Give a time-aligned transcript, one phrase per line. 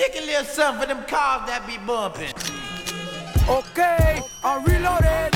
[0.00, 2.32] Kick a little something for them cars that be bumping.
[3.46, 5.34] Okay, I'm reloaded.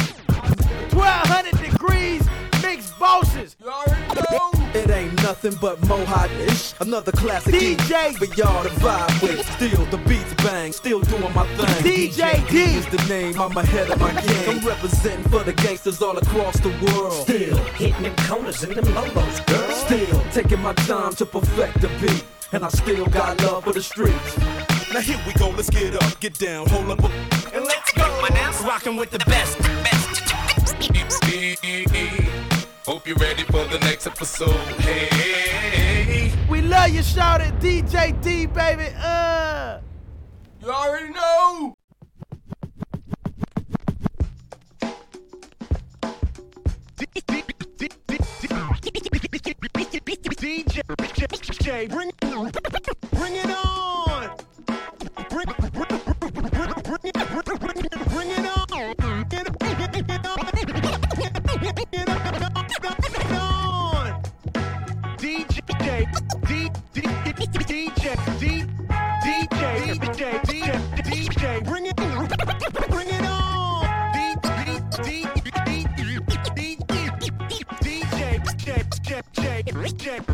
[0.96, 2.26] 1200 degrees,
[2.62, 3.56] mixed bosses.
[3.60, 4.50] You already know.
[4.72, 6.72] It ain't nothing but mohawk-ish.
[6.80, 8.16] Another classic DJ.
[8.16, 9.46] for y'all to vibe with.
[9.52, 11.84] Still the beats bang, still doing my thing.
[11.84, 12.62] DJ D.
[12.78, 14.48] is the name, I'm ahead of my game.
[14.48, 17.12] I'm representing for the gangsters all across the world.
[17.12, 19.70] Still hitting them corners and them lolos, girl.
[19.72, 22.24] Still taking my time to perfect the beat.
[22.54, 24.38] And I still got love for the streets.
[24.92, 27.02] Now here we go, let's get up, get down, hold up,
[27.52, 28.04] and let's go.
[28.64, 29.58] Rocking with the best.
[32.86, 34.54] Hope you're ready for the next episode.
[34.80, 38.86] Hey, We love you, shout it, DJ D, baby.
[39.02, 39.80] Uh.
[40.62, 41.74] You already know.
[50.44, 50.82] DJ,
[51.88, 52.10] bring,
[53.12, 54.36] bring it on.
[55.30, 57.08] Bring, bring, bring, bring,
[57.44, 59.24] bring, bring it on.
[59.30, 60.36] Get get get on.
[61.62, 62.23] Get it
[80.06, 80.28] It's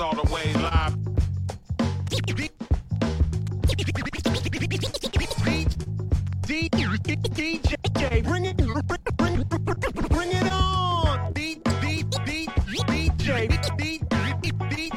[0.00, 0.96] all the way live.
[6.46, 8.56] DJ, bring it,
[9.16, 9.40] bring,
[10.30, 11.32] it on.
[11.34, 13.56] D, D, D, DJ, D,
[14.70, 14.90] D, D,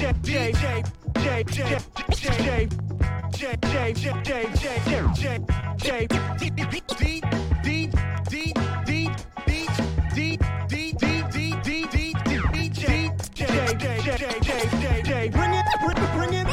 [0.00, 0.52] J, J,
[1.22, 1.44] J,
[4.22, 4.46] J,
[5.14, 5.38] J,
[5.76, 7.20] J, D, D, D, D,
[7.62, 7.90] D,
[8.28, 8.52] D,
[8.84, 9.10] D,
[9.46, 9.68] D,
[10.14, 12.14] D, D, D, D,
[12.52, 15.66] D, J, J, J, J, J, J, J, bring it,
[16.14, 16.43] bring it,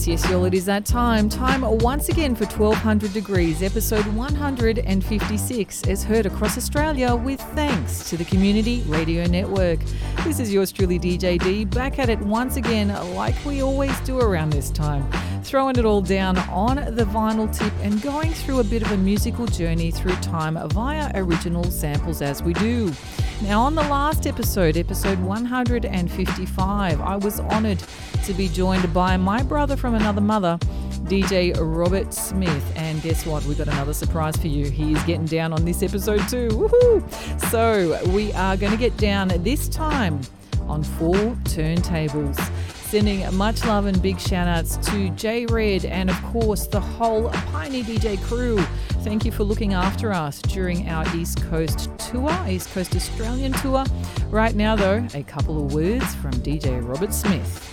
[0.00, 1.28] Yes, yes, y'all, it is that time.
[1.28, 8.16] Time once again for 1200 Degrees, episode 156, as heard across Australia with thanks to
[8.16, 9.78] the Community Radio Network.
[10.24, 14.18] This is yours truly, DJ D, back at it once again, like we always do
[14.18, 15.06] around this time.
[15.42, 18.96] Throwing it all down on the vinyl tip and going through a bit of a
[18.96, 22.90] musical journey through time via original samples as we do.
[23.42, 27.82] Now, on the last episode, episode 155, I was honoured
[28.24, 30.58] to be joined by my brother from another mother,
[31.04, 32.72] DJ Robert Smith.
[32.76, 33.42] And guess what?
[33.46, 34.68] We've got another surprise for you.
[34.70, 36.48] He is getting down on this episode too.
[36.48, 37.40] Woohoo!
[37.50, 40.20] So, we are going to get down this time
[40.68, 41.14] on four
[41.44, 42.38] turntables.
[42.90, 47.28] Sending much love and big shout outs to J Red and, of course, the whole
[47.28, 48.58] Pioneer DJ crew.
[49.04, 53.84] Thank you for looking after us during our East Coast tour, East Coast Australian tour.
[54.28, 57.64] Right now, though, a couple of words from DJ Robert Smith.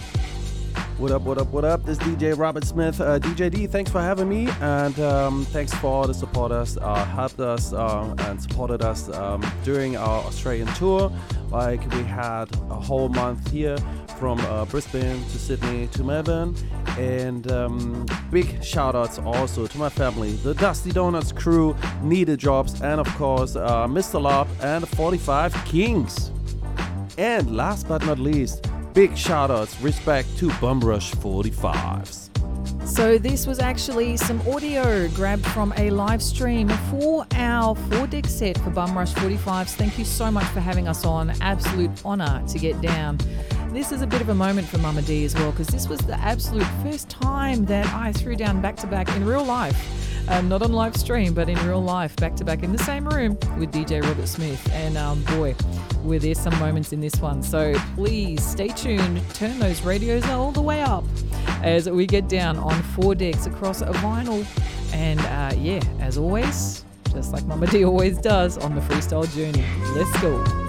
[1.00, 1.84] What up, what up, what up?
[1.84, 3.02] This is DJ Robert Smith.
[3.02, 7.06] Uh, DJ D, thanks for having me, and um, thanks for all the supporters, uh,
[7.06, 11.12] helped us uh, and supported us um, during our Australian tour.
[11.50, 13.78] Like we had a whole month here
[14.18, 16.56] from uh, Brisbane to Sydney to Melbourne,
[16.98, 22.82] and um, big shout outs also to my family, the Dusty Donuts crew, Needed Jobs,
[22.82, 24.22] and of course uh, Mr.
[24.22, 26.32] Lop and the 45 Kings.
[27.18, 32.28] And last but not least, big shout outs, respect to Bumrush 45s.
[32.88, 38.26] So, this was actually some audio grabbed from a live stream for our four deck
[38.26, 39.76] set for Bum Rush 45s.
[39.76, 41.32] Thank you so much for having us on.
[41.42, 43.18] Absolute honour to get down.
[43.78, 46.00] This is a bit of a moment for Mama D as well, because this was
[46.00, 49.78] the absolute first time that I threw down back to back in real life.
[50.28, 53.08] Um, not on live stream, but in real life, back to back in the same
[53.08, 54.68] room with DJ Robert Smith.
[54.74, 55.56] And um, boy,
[56.02, 57.44] were there some moments in this one.
[57.44, 61.04] So please stay tuned, turn those radios all the way up
[61.62, 64.44] as we get down on four decks across a vinyl.
[64.92, 69.64] And uh, yeah, as always, just like Mama D always does on the freestyle journey.
[69.94, 70.67] Let's go.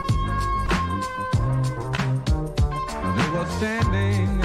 [3.58, 4.38] Standing,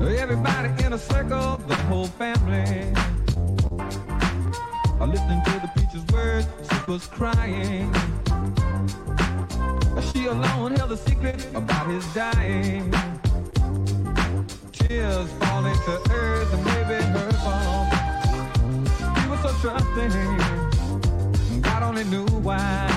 [0.00, 2.90] everybody in a circle, the whole family.
[4.98, 7.92] Listening to the preacher's words, she was crying.
[10.10, 12.90] She alone held a secret about his dying.
[14.72, 17.92] Tears falling to earth and maybe her fault.
[19.18, 20.40] He was so trusting,
[21.60, 22.88] God only knew why.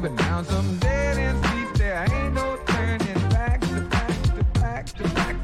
[0.00, 4.86] But now some dead end streets there ain't no turning back to back to back
[4.86, 5.36] to back.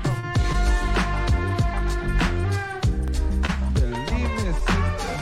[3.74, 5.16] Believe me, sister,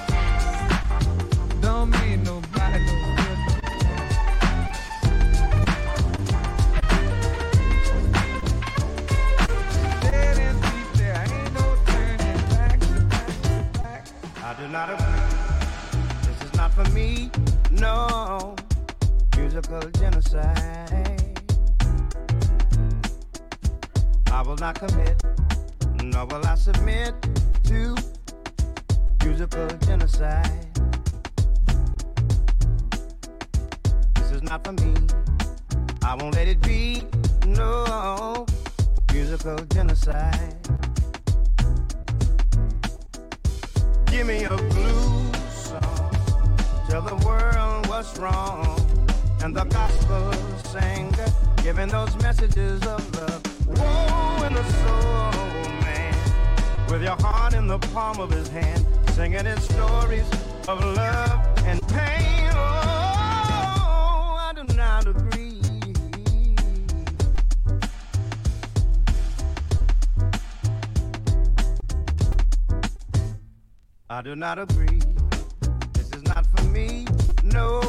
[1.62, 3.38] don't mean nobody no good.
[10.02, 10.36] Dead
[10.94, 14.02] there ain't no turning back to back to back.
[14.42, 15.22] I do not agree.
[16.26, 17.30] This is not for me.
[17.70, 18.56] No
[19.36, 21.40] musical genocide.
[24.32, 25.22] I will not commit,
[26.02, 27.14] nor will I submit
[27.64, 27.96] to
[29.24, 30.66] musical genocide.
[34.14, 34.94] This is not for me.
[36.02, 37.02] I won't let it be.
[37.46, 38.46] No
[39.12, 40.56] musical genocide.
[44.06, 46.10] Give me a blues song.
[46.88, 49.01] Tell the world what's wrong.
[49.44, 50.32] And the gospel
[50.70, 51.12] sing,
[51.64, 53.42] giving those messages of love.
[53.66, 56.14] Woe in the soul, man.
[56.88, 60.30] With your heart in the palm of his hand, singing his stories
[60.68, 62.50] of love and pain.
[62.54, 65.60] Oh, I do not agree.
[74.08, 75.00] I do not agree.
[75.94, 77.06] This is not for me.
[77.42, 77.82] No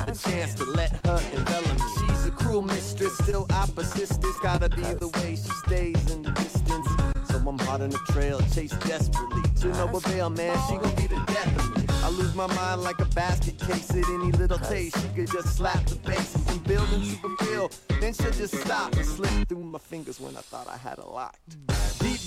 [0.00, 1.84] Another chance to let her envelop me.
[1.98, 4.24] She's a cruel mistress, still I persist.
[4.24, 6.88] It's gotta be the way she stays in the distance.
[7.28, 9.42] So I'm hot on the trail, chase desperately.
[9.60, 11.84] You know a bail, man, she gon' be the death of me.
[12.02, 14.96] I lose my mind like a basket case at any little taste.
[15.02, 17.70] She could just slap the bass and build into the feel.
[18.00, 21.04] Then she'll just stop and slip through my fingers when I thought I had her
[21.04, 21.58] locked.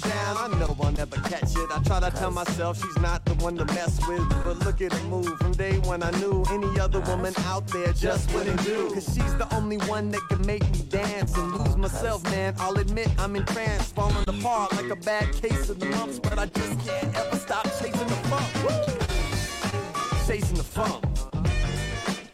[0.04, 1.70] Down, I know I'll never catch it.
[1.72, 4.28] I try to tell myself she's not the one to mess with.
[4.44, 7.94] But look at her move from day one, I knew any other woman out there
[7.94, 8.92] just wouldn't do.
[8.94, 12.54] Cause she's the only one that can make me dance and lose myself, man.
[12.60, 16.20] I'll admit I'm in trance, falling apart like a bad case of the mumps.
[16.20, 18.50] But I just can't ever stop chasing the funk.
[18.64, 20.28] Woo!
[20.28, 21.04] Chasing the funk.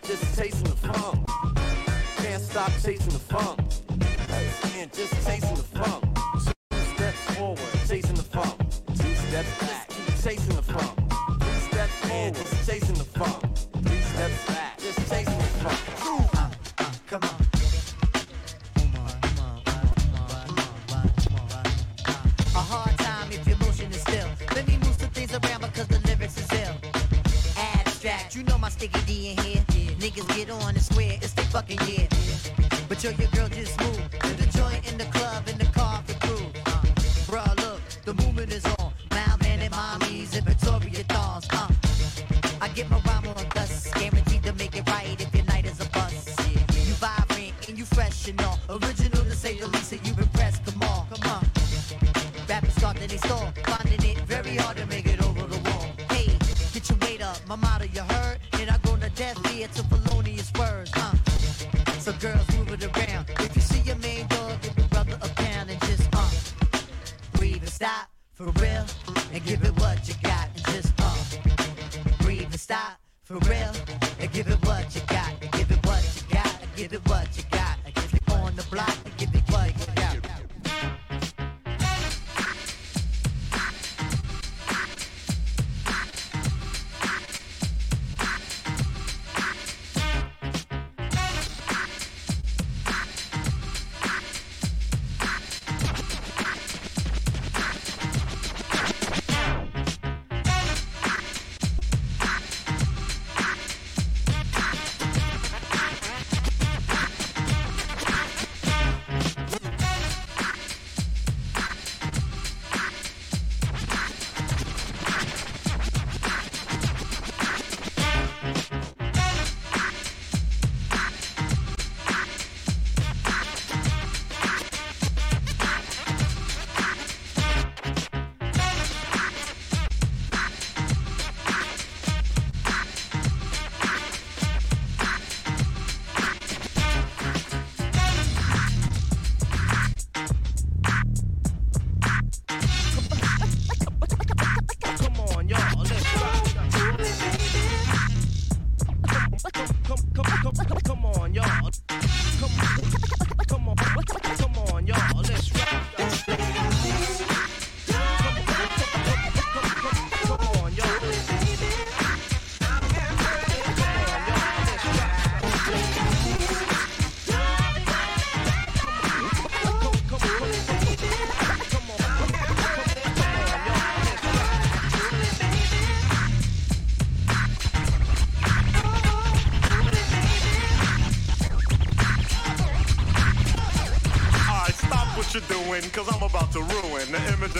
[0.03, 1.27] Just chasing the funk.
[2.17, 3.59] Can't stop chasing the funk.
[4.73, 6.08] Man, just chasing the funk.
[7.39, 8.53] Two forward, chasing the funk.
[8.87, 9.89] Two steps back,
[10.21, 10.91] chasing the funk.
[11.39, 13.57] Three steps forward, chasing the funk.
[13.85, 15.79] Three steps back, just chasing the funk.
[17.07, 17.29] Come on.
[22.55, 24.27] A hard time if your motion is still.
[24.53, 26.75] Let me move some things around because the lyrics is ill.
[27.57, 29.63] Abstract, you know my sticky D in here.
[29.97, 32.09] Niggas get on and swear it's they fucking year.
[32.89, 33.28] But yo, your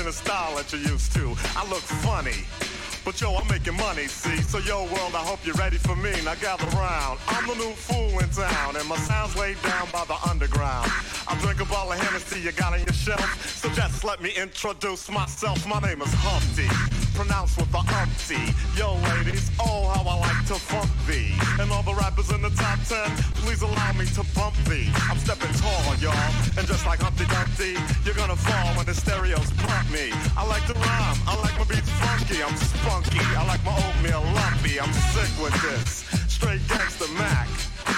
[0.10, 1.36] the style that you're used to.
[1.56, 2.42] I look funny.
[3.06, 4.42] But yo, I'm making money, see?
[4.42, 6.10] So yo, world, I hope you're ready for me.
[6.26, 7.20] Now gather round.
[7.28, 10.90] I'm the new fool in town, and my sound's laid down by the underground.
[11.28, 13.22] I drink a bottle of Hennessy you got on your shelf.
[13.62, 15.68] So just let me introduce myself.
[15.68, 16.70] My name is Humpty,
[17.20, 18.40] pronounced with the umpty.
[18.80, 21.36] Yo, ladies, oh, how I like to funk thee.
[21.60, 23.12] And all the rappers in the top ten,
[23.44, 24.88] please allow me to bump thee.
[25.12, 26.16] I'm stepping tall, y'all.
[26.56, 30.16] And just like Humpty Dumpty, you're gonna fall when the stereos bump me.
[30.40, 33.20] I like to rhyme, I like my beats funky, I'm spunky.
[33.36, 36.08] I like my oatmeal lumpy, I'm sick with this.
[36.32, 37.52] Straight gangster Mac.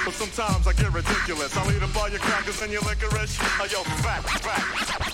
[0.04, 1.56] But sometimes I get ridiculous.
[1.56, 3.38] I'll eat up all your crackers and your licorice.
[3.62, 5.11] Oh, yo, fat, fat.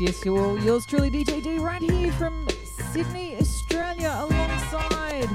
[0.00, 0.24] Yes, yes.
[0.24, 2.48] You're yours truly, DJ D, right here from
[2.92, 5.28] Sydney, Australia, alongside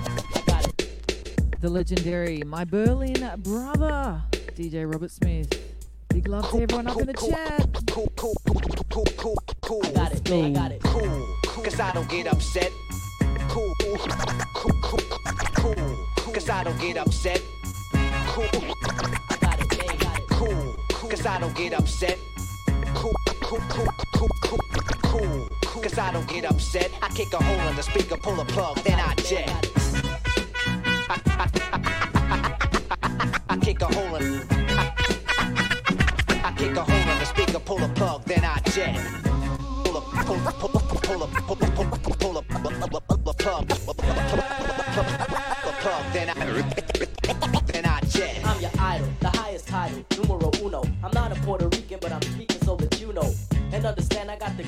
[1.62, 4.22] the legendary My Berlin brother,
[4.56, 5.54] DJ Robert Smith.
[6.10, 7.70] Big love to everyone up in the chat.
[9.84, 10.30] I got it.
[10.30, 10.84] I got it.
[10.84, 11.28] Cool.
[11.46, 12.72] Cool, Cause I don't get upset.
[13.50, 13.74] Cool.
[13.80, 13.98] Cool.
[14.56, 14.72] Cool.
[15.56, 16.34] Cool.
[16.34, 17.42] Cause I don't get upset.
[17.94, 18.46] Cool.
[19.30, 19.98] I got it, man.
[19.98, 20.28] Got it.
[20.30, 21.10] Cool, cool.
[21.10, 22.18] Cause I don't get upset
[23.50, 24.60] cool, cool, cool, cool,
[25.02, 25.82] cool, cool.
[25.82, 26.92] Cause I don't get upset.
[27.02, 29.50] I kick a hole in the speaker, pull a plug, then I jet.
[33.50, 34.44] I, kick a hole in.
[36.44, 39.00] I kick a hole in the speaker, pull a plug, then I jet.
[39.84, 42.38] Pull a, pull, a pull, a pull, a pull a, pull, a pull, a pull,
[42.38, 43.68] a pull a, pull a plug,
[45.82, 48.42] plug, then pull a I jet.
[48.46, 48.78] I'm pull a
[49.22, 50.52] the highest title, numero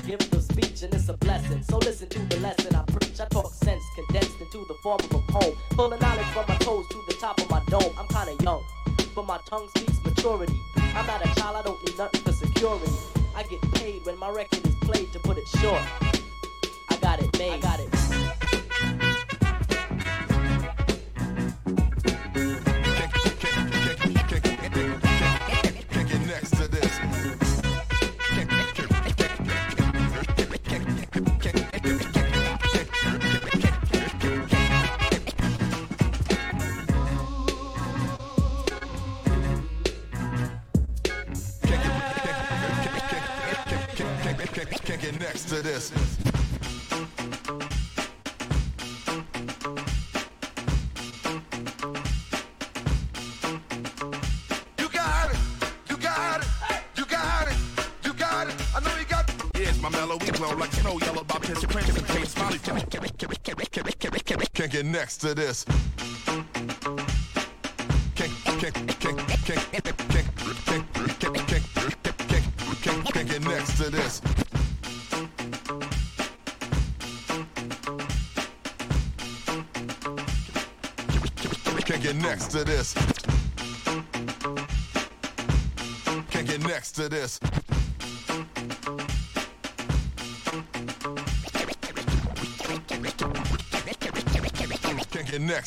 [0.08, 1.62] got the speech, and it's a blessing.
[1.62, 3.20] So listen to the lesson I preach.
[3.20, 5.56] I talk sense condensed into the form of a poem.
[5.74, 7.92] Full of knowledge from my toes to the top of my dome.
[7.98, 8.64] I'm kinda young,
[9.14, 10.58] but my tongue speaks maturity.
[10.76, 12.92] I'm not a child, I don't need nothing for security.
[13.34, 15.82] I get paid when my record is played, to put it short.
[64.82, 65.64] Next to this.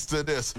[0.07, 0.53] To this.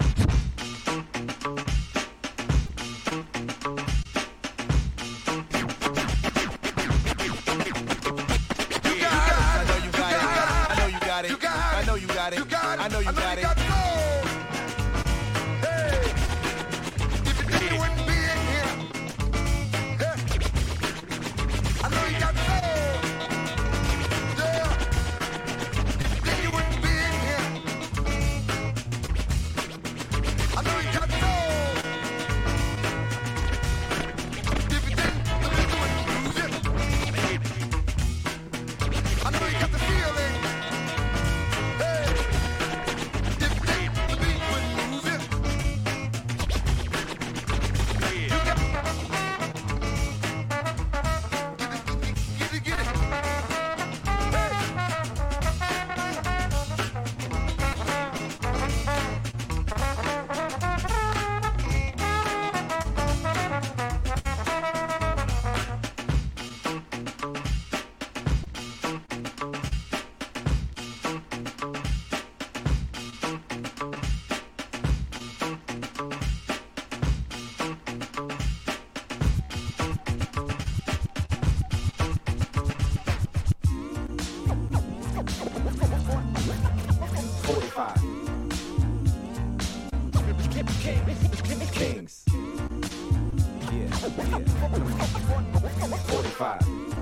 [96.39, 96.57] Yeah.
[96.57, 96.97] 45.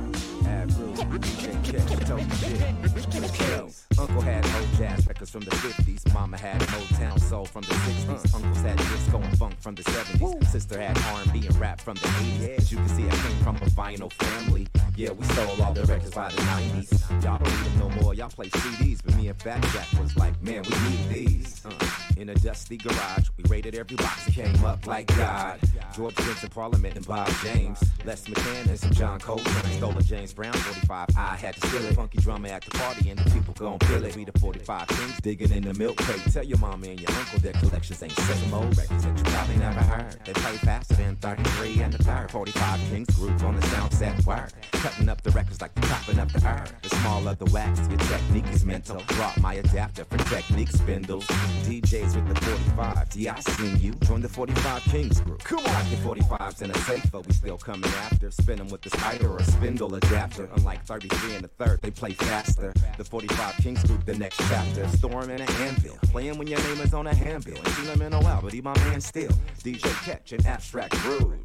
[0.47, 1.21] Average.
[1.21, 2.07] DJ Catch.
[2.07, 3.33] Told me shit.
[3.33, 3.85] Kings.
[3.97, 6.13] Uncle had old jazz records from the 50s.
[6.13, 8.35] Mama had Motown soul from the 60s.
[8.35, 10.47] Uncles had disco and funk from the 70s.
[10.47, 12.57] Sister had R&B and rap from the 80s.
[12.57, 14.67] As you can see, I came from a vinyl family.
[14.95, 17.23] Yeah, we stole all the records by the 90s.
[17.23, 18.13] Y'all don't need them no more.
[18.13, 21.65] Y'all play CDs, but me and Fat Jack was like, man, we need these.
[21.65, 21.71] Uh,
[22.17, 25.59] in a dusty garage, we raided every box and came up like God.
[25.95, 27.81] George Benson, Parliament, and Bob James.
[28.03, 29.77] Les McCann and some John Coltrane.
[29.77, 31.07] Stole a James Brown 45.
[31.17, 31.95] I had to steal it.
[31.95, 34.15] Funky drummer at the party, and the people gon' feel it.
[34.15, 36.21] We the 45 kings digging in the milk crate.
[36.31, 39.57] Tell your mama and your uncle their collections ain't seven old records that you probably
[39.57, 40.17] never heard.
[40.25, 42.31] They play faster than 33 and the third.
[42.31, 44.53] 45 Kings group on the sound set word.
[44.71, 46.69] Cutting up the records like they're chopping up the herb.
[46.81, 49.01] The smaller the wax, your technique is mental.
[49.07, 51.25] Brought my adapter for technique spindles.
[51.65, 53.15] DJs with the 45.
[53.15, 53.93] Yeah, I seen you.
[54.05, 55.43] Join the 45 Kings group.
[55.43, 55.91] Come on.
[55.91, 58.31] Your 45s in a safe, but we still coming after.
[58.31, 60.49] Spin them with the spider or spindle adapter.
[60.55, 62.73] Unlike 33 and the third, they play faster.
[62.97, 64.87] The 45 Kings group, the next chapter.
[64.89, 65.97] Storm and an anvil.
[66.03, 67.57] Playing when your name is on a handbill.
[67.57, 69.31] And see him in a while, but he my man still.
[69.63, 71.39] DJ Catch and Abstract Rude.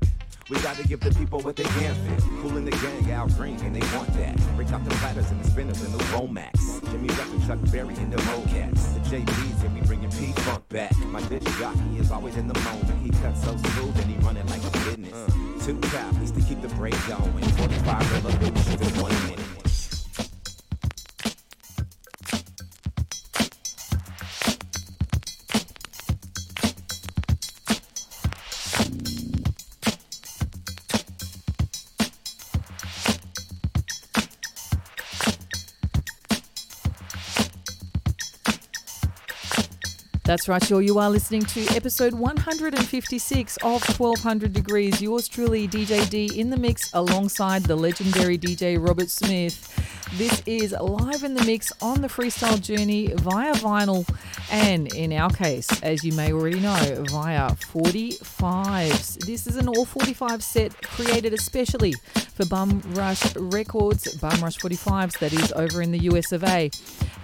[0.48, 2.28] We gotta give the people what they can feel.
[2.42, 4.36] Kool and the Gang, Al Green, and they want that.
[4.56, 6.82] Break out the platters and the spinners and the Romax.
[6.90, 8.94] Jimmy and Chuck Berry and the Mocats.
[8.94, 10.96] The JBs, and we bringing P-Funk back.
[11.06, 13.00] My disc jockey is always in the moment.
[13.00, 15.14] He cuts so smooth and he running like a business.
[15.64, 17.44] Two copies to keep the break going.
[17.44, 19.39] 45 revolutions in one minute.
[40.30, 40.80] That's right, sure.
[40.80, 45.02] You are listening to episode 156 of 1200 Degrees.
[45.02, 49.99] Yours truly, DJ D, in the mix alongside the legendary DJ Robert Smith.
[50.14, 54.04] This is live in the mix on the freestyle journey via vinyl
[54.50, 59.24] and, in our case, as you may already know, via 45s.
[59.24, 61.92] This is an all 45 set created especially
[62.40, 66.70] for Bum Rush Records, Bum Rush 45s, that is over in the US of A.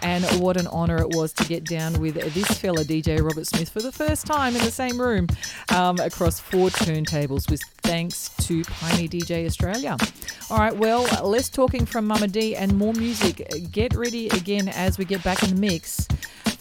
[0.02, 3.70] And what an honor it was to get down with this fella, DJ Robert Smith,
[3.70, 5.26] for the first time in the same room
[5.74, 9.96] um, across four turntables, with thanks to Pioneer DJ Australia.
[10.50, 13.48] All right, well, less talking from Mama D and more music.
[13.72, 16.06] Get ready again as we get back in the mix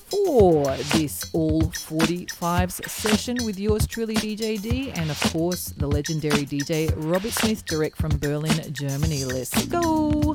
[0.10, 6.45] for this all 45s session with yours truly, DJ D, and of course, the legendary
[6.45, 9.25] DJ Robert Smith, direct from Berlin, Germany.
[9.25, 10.34] Let's go.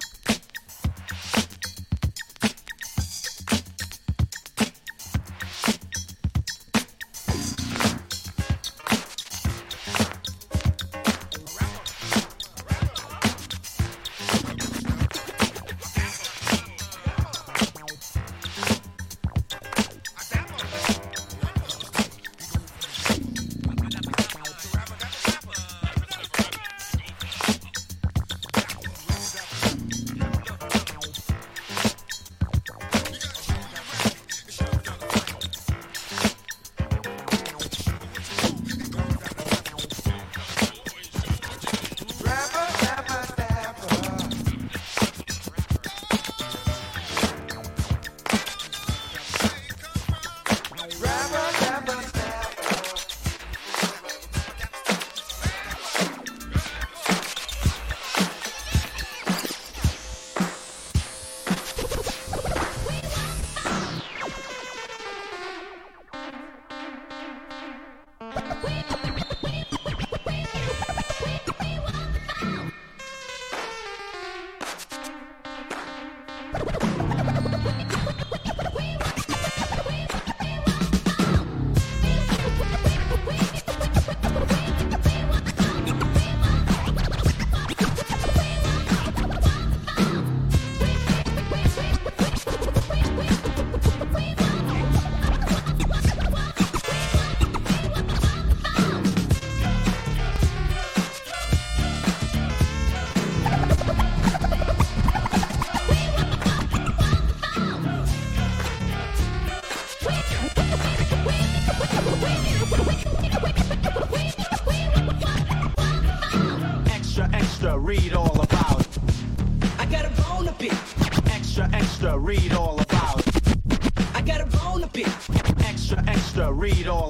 [126.60, 127.09] Read all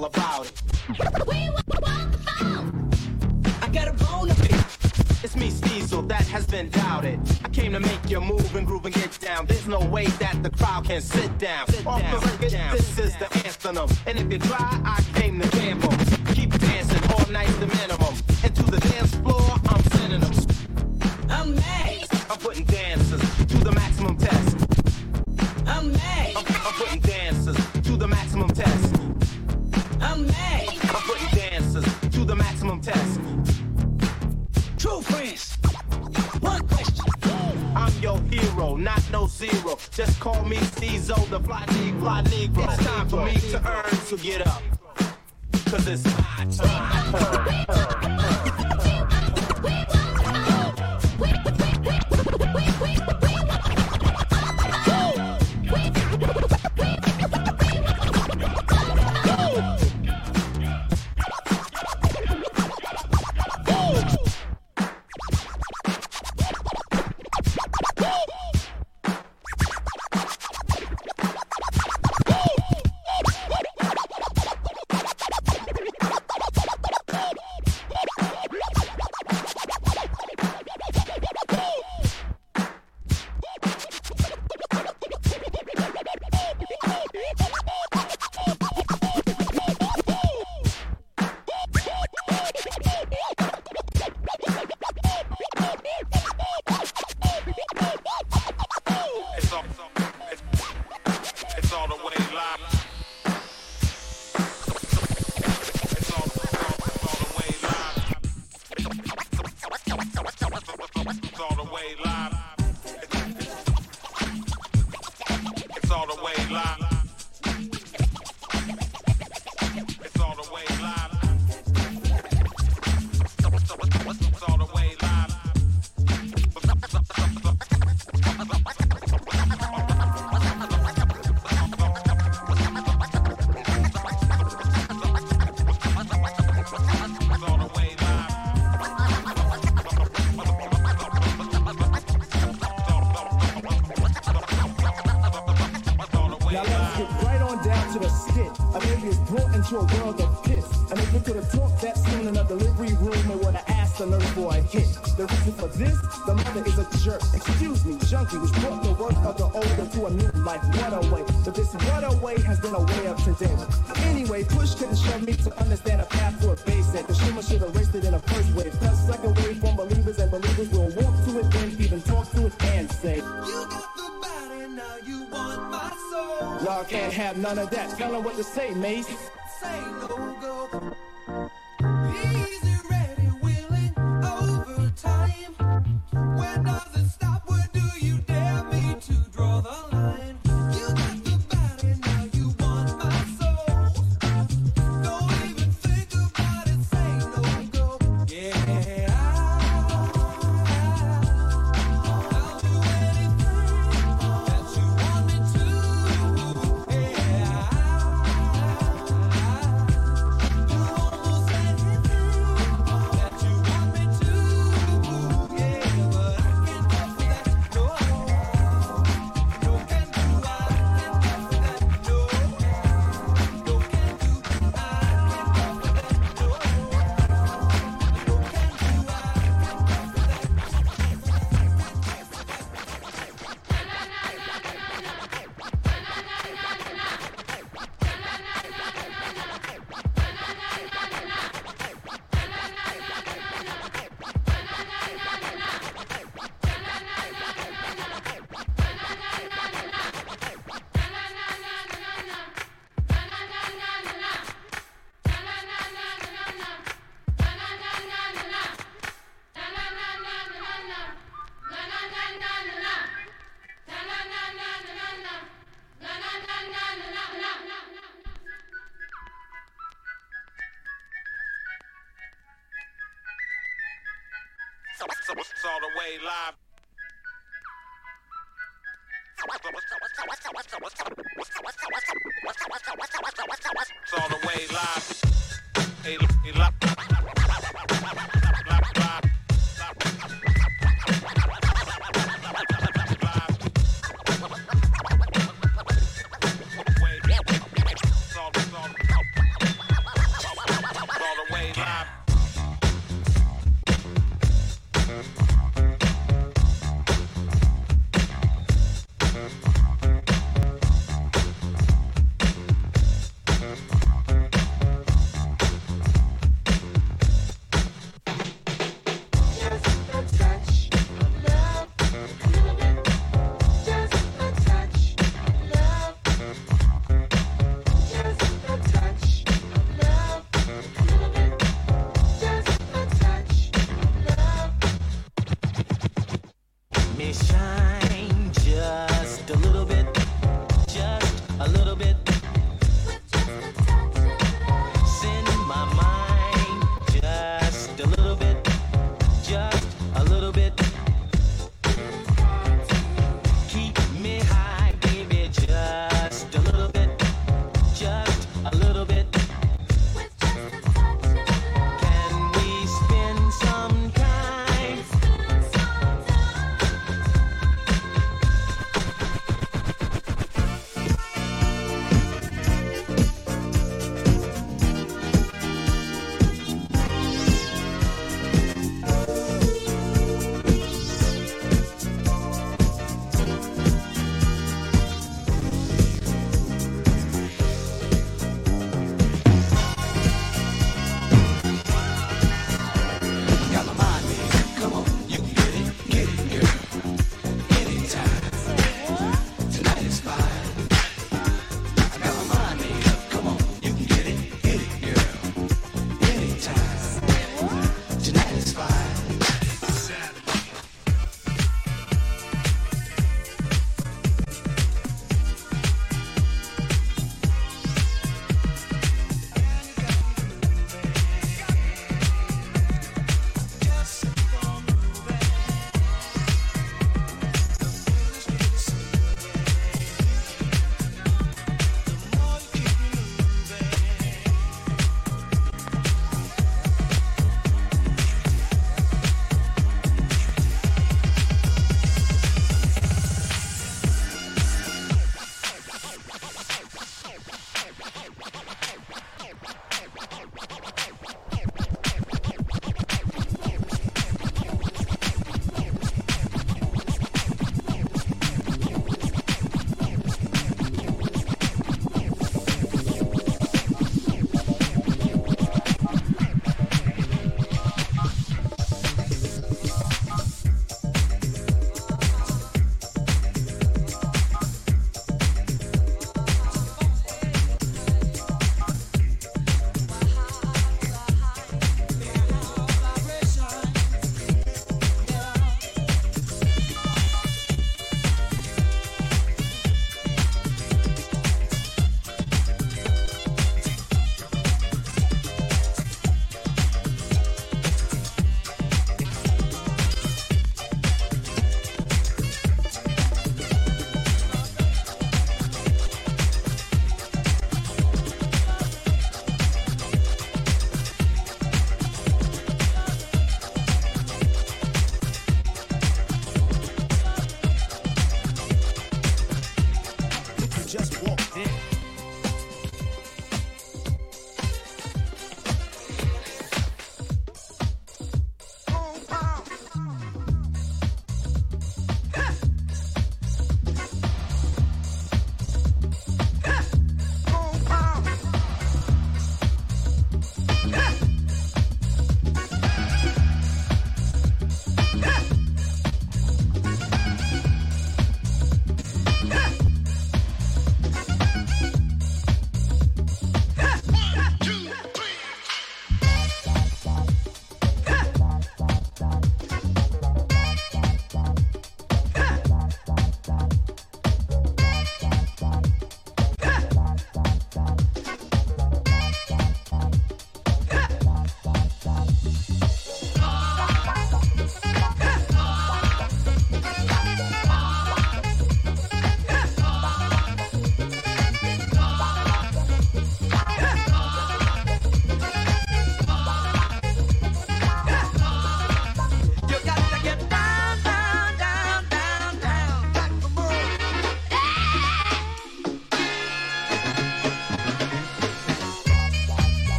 [177.55, 177.91] none of that.
[177.99, 179.40] Tell 'em what to say, Mace.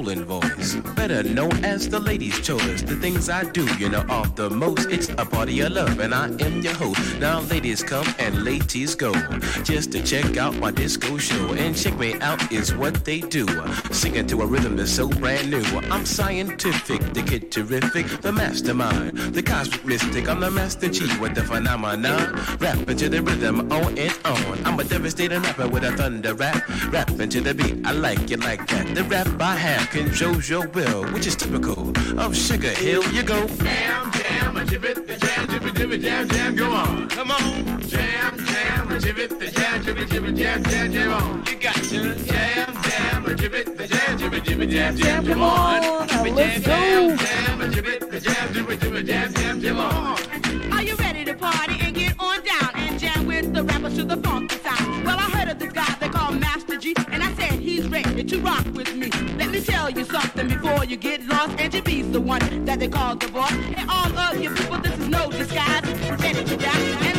[0.00, 2.82] Voice, better known as the ladies' choice.
[2.82, 4.88] The things I do, you know, off the most.
[4.90, 7.18] It's a party of love, and I am your host.
[7.18, 9.12] Now ladies come and ladies go,
[9.62, 13.46] just to check out my disco show and check me out is what they do.
[13.92, 15.62] Singing to a rhythm that's so brand new.
[15.90, 20.28] I'm scientific, the kid terrific, the mastermind, the cosmic mystic.
[20.28, 22.40] I'm the master G with the phenomenon.
[22.58, 24.64] Rapping to the rhythm on and on.
[24.64, 26.66] I'm a devastating rapper with a thunder rap.
[26.90, 28.94] Rapping to the beat, I like it like that.
[28.94, 33.02] The rap I have controls your will, which is typical of Sugar Hill.
[33.12, 33.46] You go.
[33.46, 37.08] Jam, jam, a jibbit, the jam, jibby, jibby, jam, jam, go on.
[37.08, 37.80] Come on.
[37.82, 41.44] Jam, jam, a jibbit, the jam, jibby, jibby, jam, jam, jam on.
[41.46, 42.14] You got to.
[42.24, 45.80] Jam, jam, a jibbit, the jam, jibby, jibby, jam, jam, jam on.
[46.06, 47.16] Now let's Jam, go.
[47.16, 50.72] jam, jam, a jibbit, the jam, jibby, jibby, jam, jam, jam on.
[50.72, 54.04] Are you ready to party and get on down and jam with the rappers to
[54.04, 55.04] the funky sound?
[55.04, 55.89] Well, I heard of this guy they
[56.30, 59.10] call Master G, and I said he's ready to rock with me.
[59.36, 61.58] Let me tell you something before you get lost.
[61.60, 63.52] Angie B's the one that they call the boss.
[63.52, 65.82] And all of you people, this is no disguise.
[66.20, 67.09] Ready to dance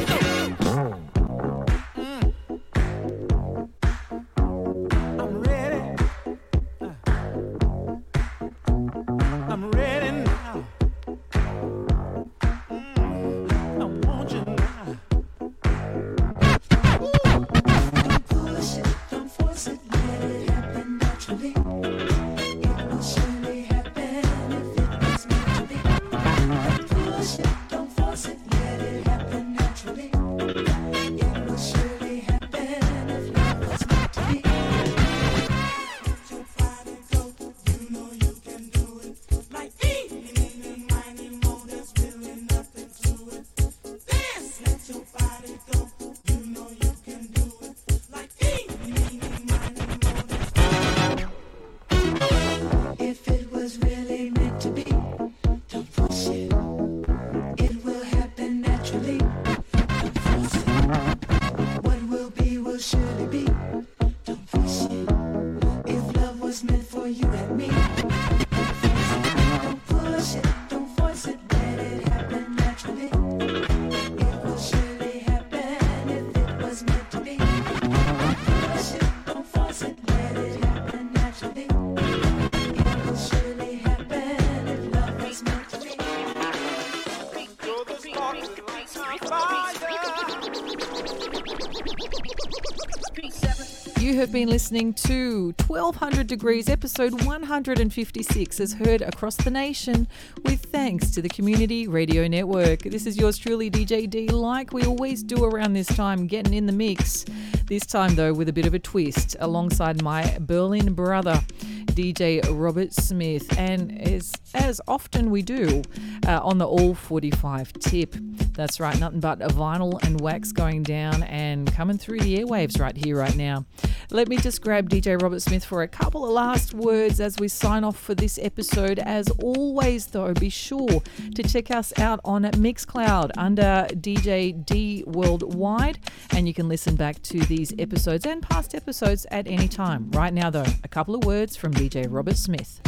[94.31, 100.07] have been listening to 1200 Degrees, episode 156, as heard across the nation
[100.45, 102.79] with thanks to the Community Radio Network.
[102.83, 106.65] This is yours truly, DJ D, like we always do around this time, getting in
[106.65, 107.25] the mix.
[107.65, 111.43] This time, though, with a bit of a twist alongside my Berlin brother,
[111.87, 115.81] DJ Robert Smith, and as, as often we do
[116.27, 118.15] uh, on the All 45 tip.
[118.53, 122.79] That's right, nothing but a vinyl and wax going down and coming through the airwaves
[122.79, 123.65] right here, right now.
[124.09, 127.47] Let me just grab DJ Robert Smith for a couple of last words as we
[127.47, 128.99] sign off for this episode.
[128.99, 131.01] As always, though, be sure
[131.35, 135.99] to check us out on Mixcloud under DJ D Worldwide,
[136.31, 140.11] and you can listen back to these episodes and past episodes at any time.
[140.11, 142.81] Right now, though, a couple of words from DJ Robert Smith.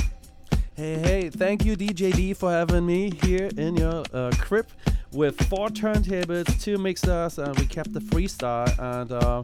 [0.75, 4.65] Hey, hey, thank you, DJ D, for having me here in your uh, crib
[5.11, 8.67] with four turntables, two mixers, and we kept the freestyle.
[8.79, 9.43] And uh,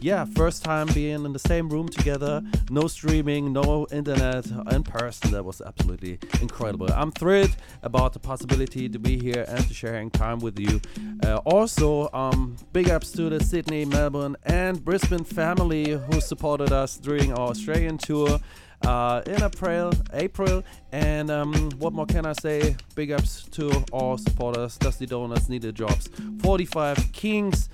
[0.00, 5.32] yeah, first time being in the same room together, no streaming, no internet, in person.
[5.32, 6.90] That was absolutely incredible.
[6.94, 10.80] I'm thrilled about the possibility to be here and to sharing time with you.
[11.22, 16.96] Uh, also, um, big ups to the Sydney, Melbourne, and Brisbane family who supported us
[16.96, 18.40] during our Australian tour
[18.82, 19.92] uh, in April.
[20.12, 20.62] April,
[20.92, 22.76] and um, what more can I say?
[22.94, 26.08] Big ups to all supporters: Dusty Donuts, Needed Jobs,
[26.40, 27.68] 45 Kings,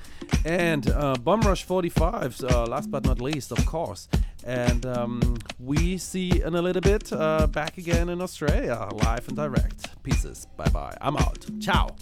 [0.44, 2.50] and uh, Bum Rush 45s.
[2.50, 4.08] Uh, last but not least, of course.
[4.44, 9.36] And um, we see in a little bit uh, back again in Australia, live and
[9.36, 10.02] direct.
[10.02, 10.46] Pieces.
[10.56, 10.96] Bye bye.
[11.00, 11.44] I'm out.
[11.60, 11.96] Ciao.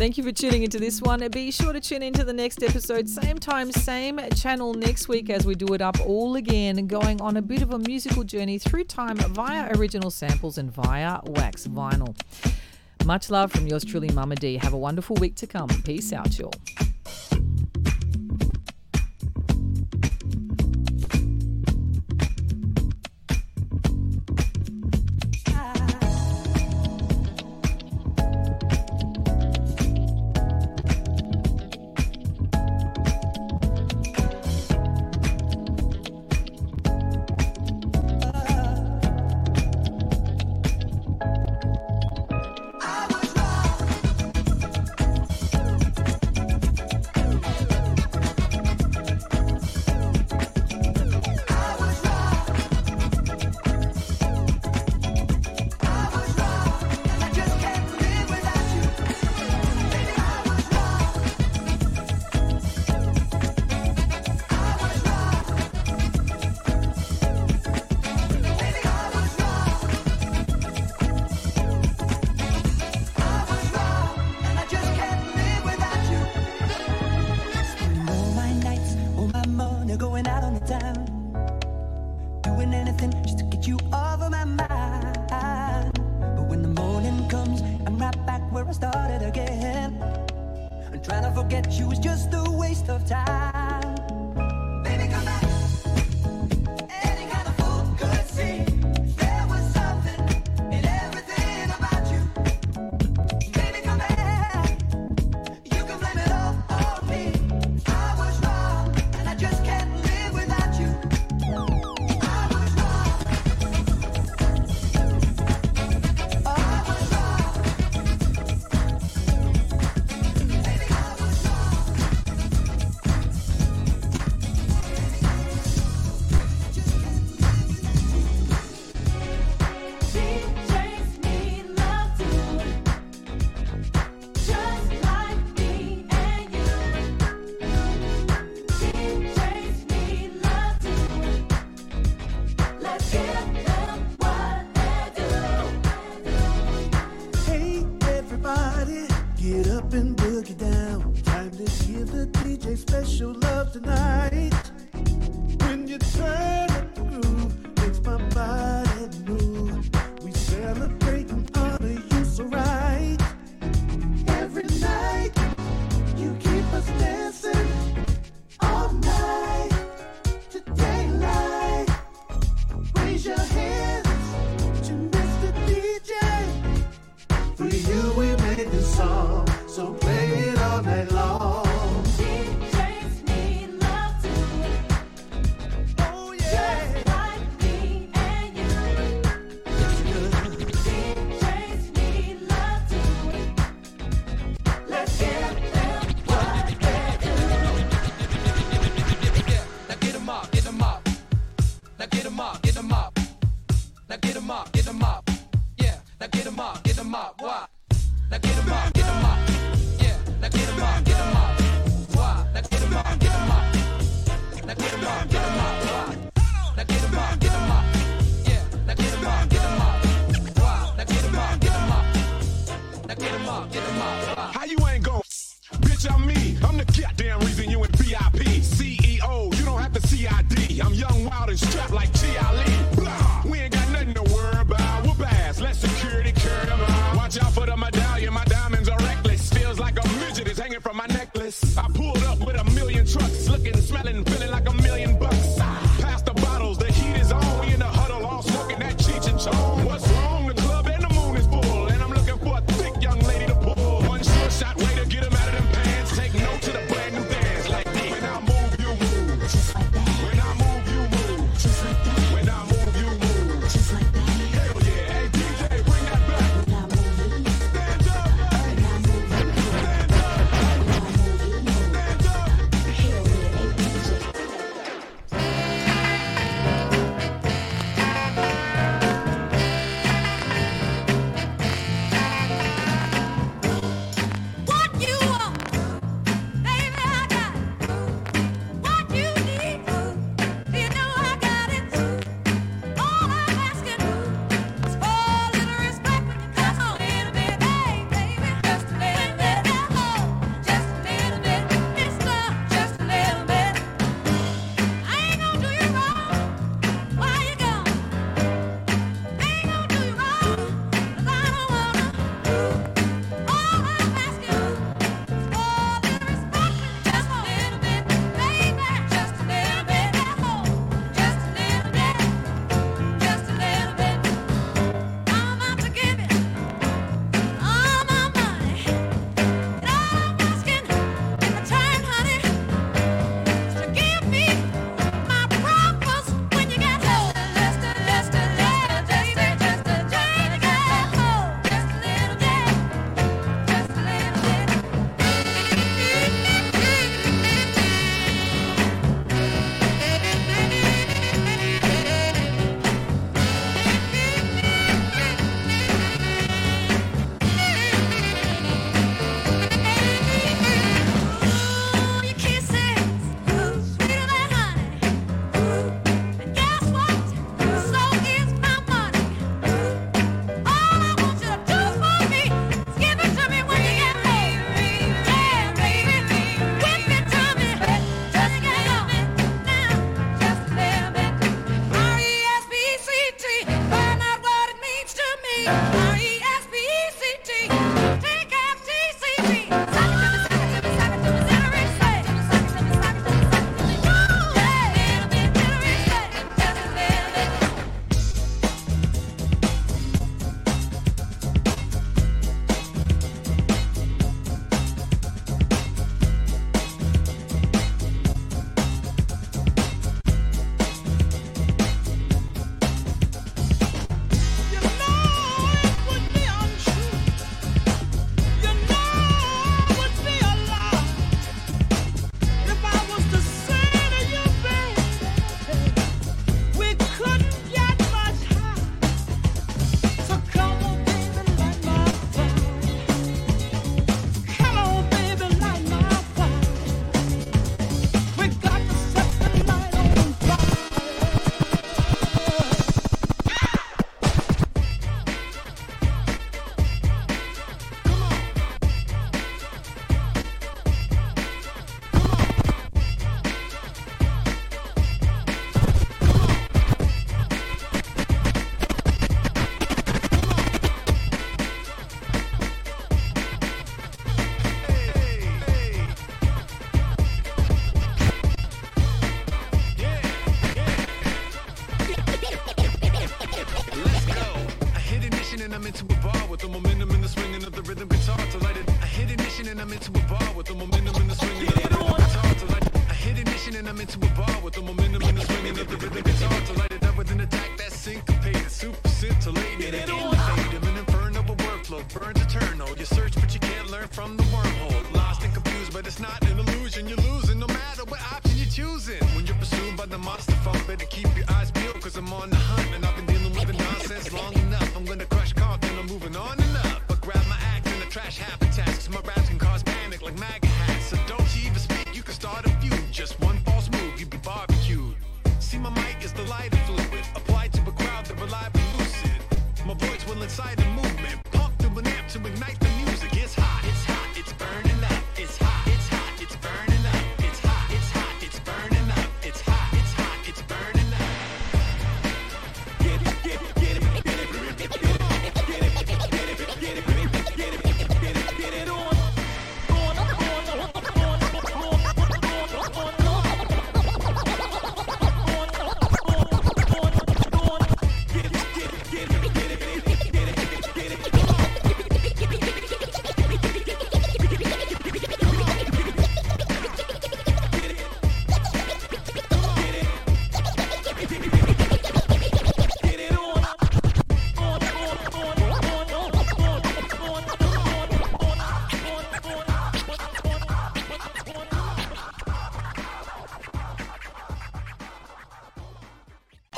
[0.00, 1.28] Thank you for tuning into this one.
[1.28, 5.44] Be sure to tune into the next episode, same time, same channel next week as
[5.44, 8.84] we do it up all again, going on a bit of a musical journey through
[8.84, 12.16] time via original samples and via wax vinyl.
[13.04, 14.56] Much love from yours truly, Mama D.
[14.56, 15.68] Have a wonderful week to come.
[15.84, 16.54] Peace out, y'all.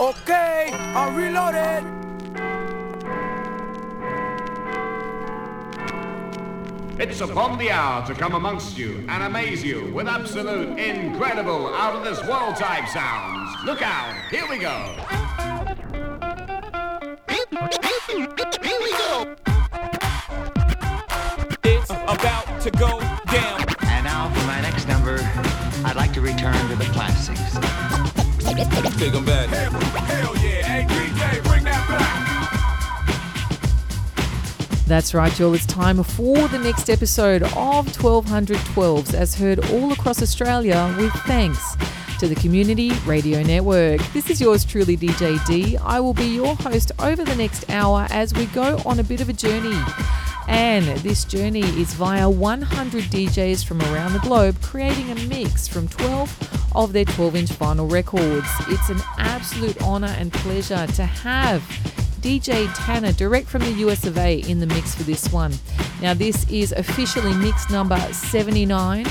[0.02, 1.84] Okay, I'm reloaded.
[6.98, 11.94] It's upon the hour to come amongst you and amaze you with absolute, incredible, out
[11.94, 13.54] of this world type sounds.
[13.64, 14.76] Look out, here we go.
[17.30, 19.36] Here we go.
[21.62, 22.98] It's about to go
[23.30, 23.64] down.
[23.82, 25.18] And now for my next number,
[25.84, 27.91] I'd like to return to the classics.
[28.54, 29.48] Take 'em back.
[29.48, 30.62] Hell yeah.
[30.62, 32.22] Hey, bring that back.
[34.86, 35.54] That's right, y'all.
[35.54, 41.76] It's time for the next episode of 1212s, as heard all across Australia, with thanks
[42.18, 44.02] to the Community Radio Network.
[44.12, 45.78] This is yours truly, DJ D.
[45.78, 49.22] I will be your host over the next hour as we go on a bit
[49.22, 49.78] of a journey.
[50.46, 55.88] And this journey is via 100 DJs from around the globe creating a mix from
[55.88, 58.48] 12 of their 12 inch vinyl records.
[58.68, 61.62] It's an absolute honor and pleasure to have
[62.20, 65.52] DJ Tanner direct from the US of A in the mix for this one.
[66.00, 69.06] Now, this is officially mix number 79.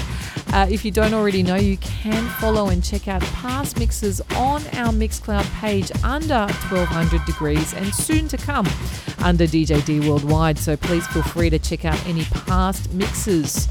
[0.53, 4.61] Uh, if you don't already know, you can follow and check out past mixes on
[4.75, 8.65] our Mixcloud page under 1200 degrees and soon to come
[9.23, 10.57] under DJ D Worldwide.
[10.57, 13.67] So please feel free to check out any past mixes.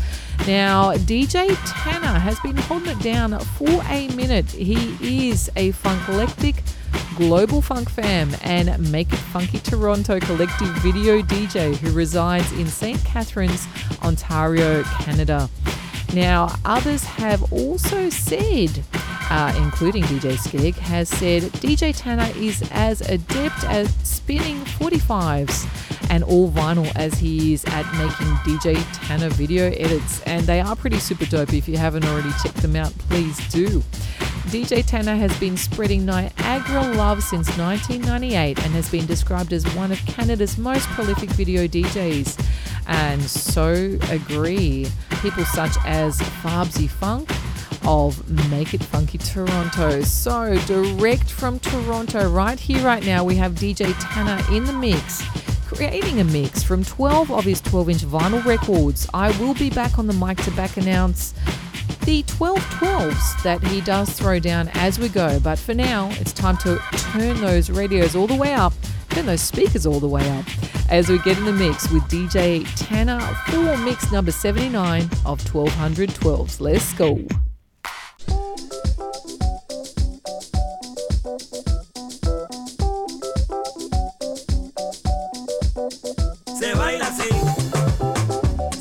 [0.46, 4.50] Now, DJ Tanner has been holding it down for a minute.
[4.50, 6.62] He is a funkalectic
[7.16, 13.02] global funk fam and Make It Funky Toronto collective video DJ who resides in St.
[13.04, 13.66] Catharines,
[14.02, 15.50] Ontario, Canada.
[16.14, 18.82] Now, others have also said,
[19.30, 25.68] uh, including DJ Skeg, has said DJ Tanner is as adept at spinning 45s
[26.10, 30.20] and all vinyl as he is at making DJ Tanner video edits.
[30.22, 31.52] And they are pretty super dope.
[31.52, 33.82] If you haven't already checked them out, please do.
[34.50, 39.92] DJ Tanner has been spreading Niagara love since 1998 and has been described as one
[39.92, 42.36] of Canada's most prolific video DJs.
[42.90, 44.86] And so agree
[45.22, 47.30] people such as Farbsy Funk
[47.86, 50.02] of Make It Funky Toronto.
[50.02, 55.22] So, direct from Toronto, right here, right now, we have DJ Tanner in the mix
[55.72, 59.08] creating a mix from 12 of his 12 inch vinyl records.
[59.14, 61.32] I will be back on the mic to back announce
[62.04, 65.38] the 12 12s that he does throw down as we go.
[65.38, 66.76] But for now, it's time to
[67.12, 68.72] turn those radios all the way up,
[69.10, 70.44] turn those speakers all the way up
[70.88, 76.60] as we get in the mix with DJ Tanner for mix number 79 of 1212s.
[76.60, 77.18] Let's go.
[86.58, 87.28] Se baila así,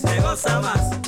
[0.01, 0.98] se goza más.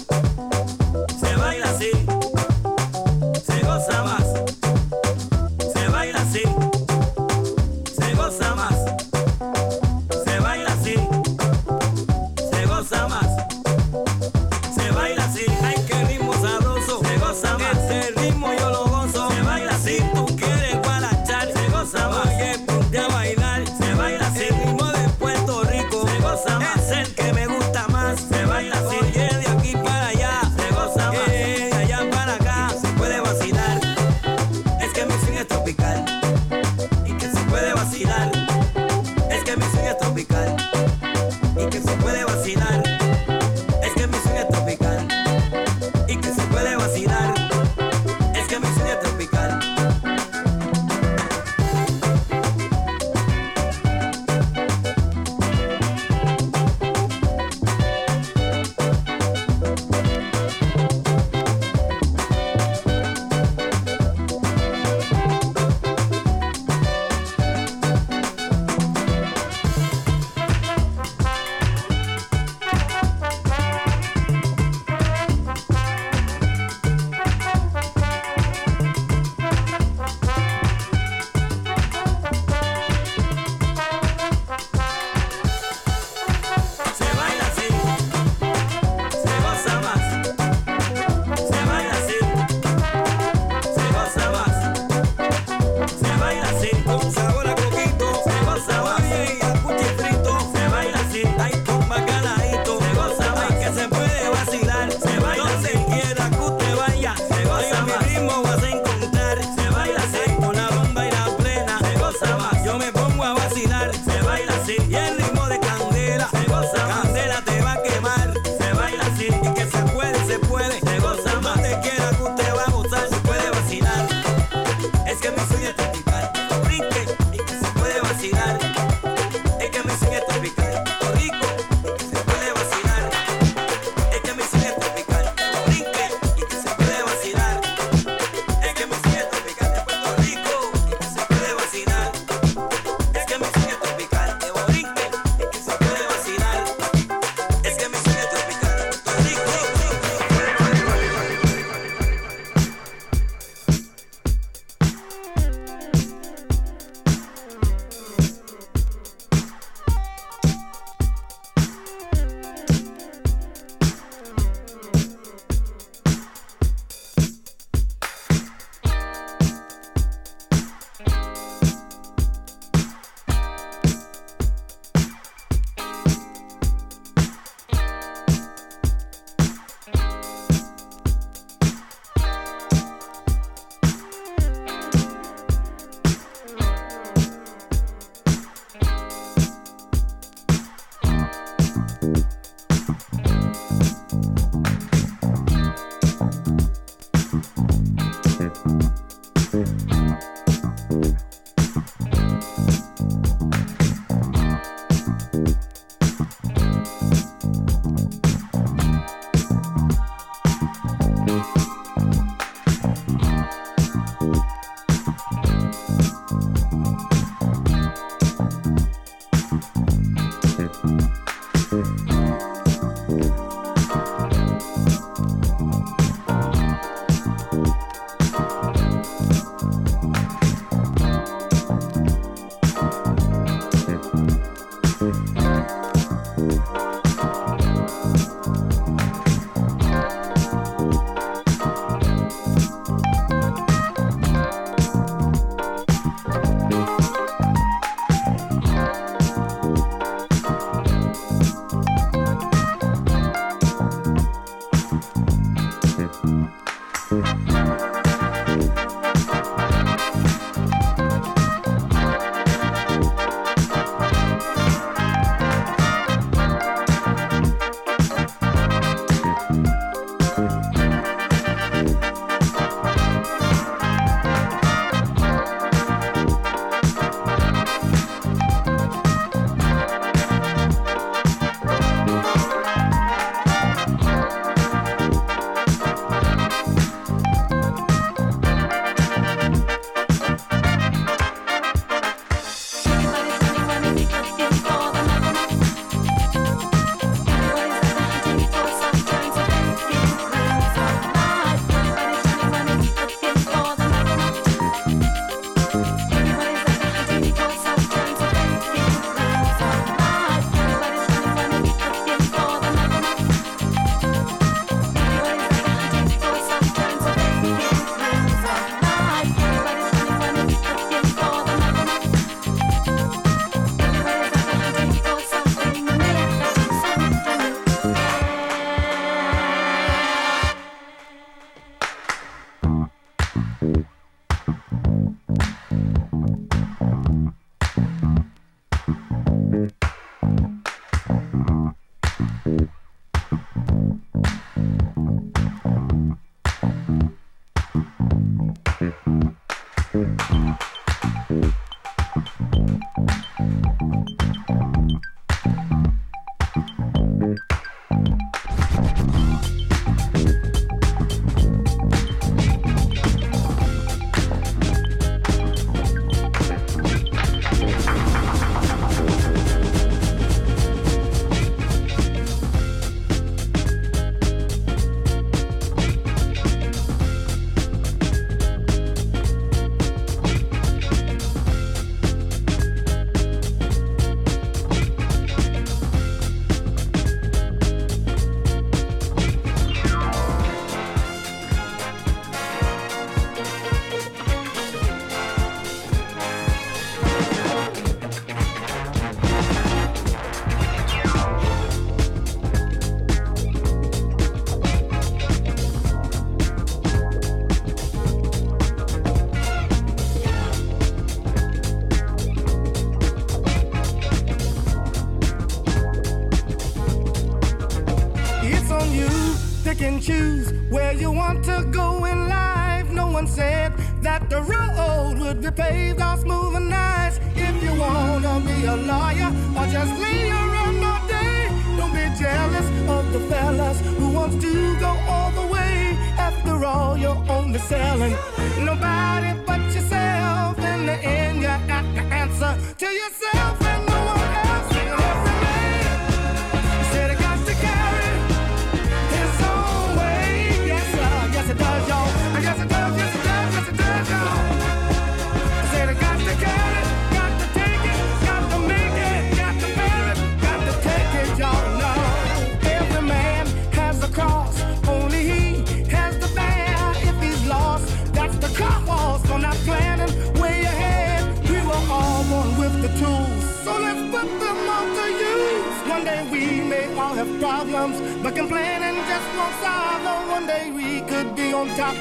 [477.72, 480.30] problems, but complaining just won't solve them.
[480.30, 481.96] One day we could be on top,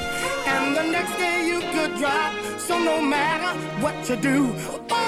[0.47, 2.33] and the next day you could drop.
[2.59, 5.00] So no matter what you do.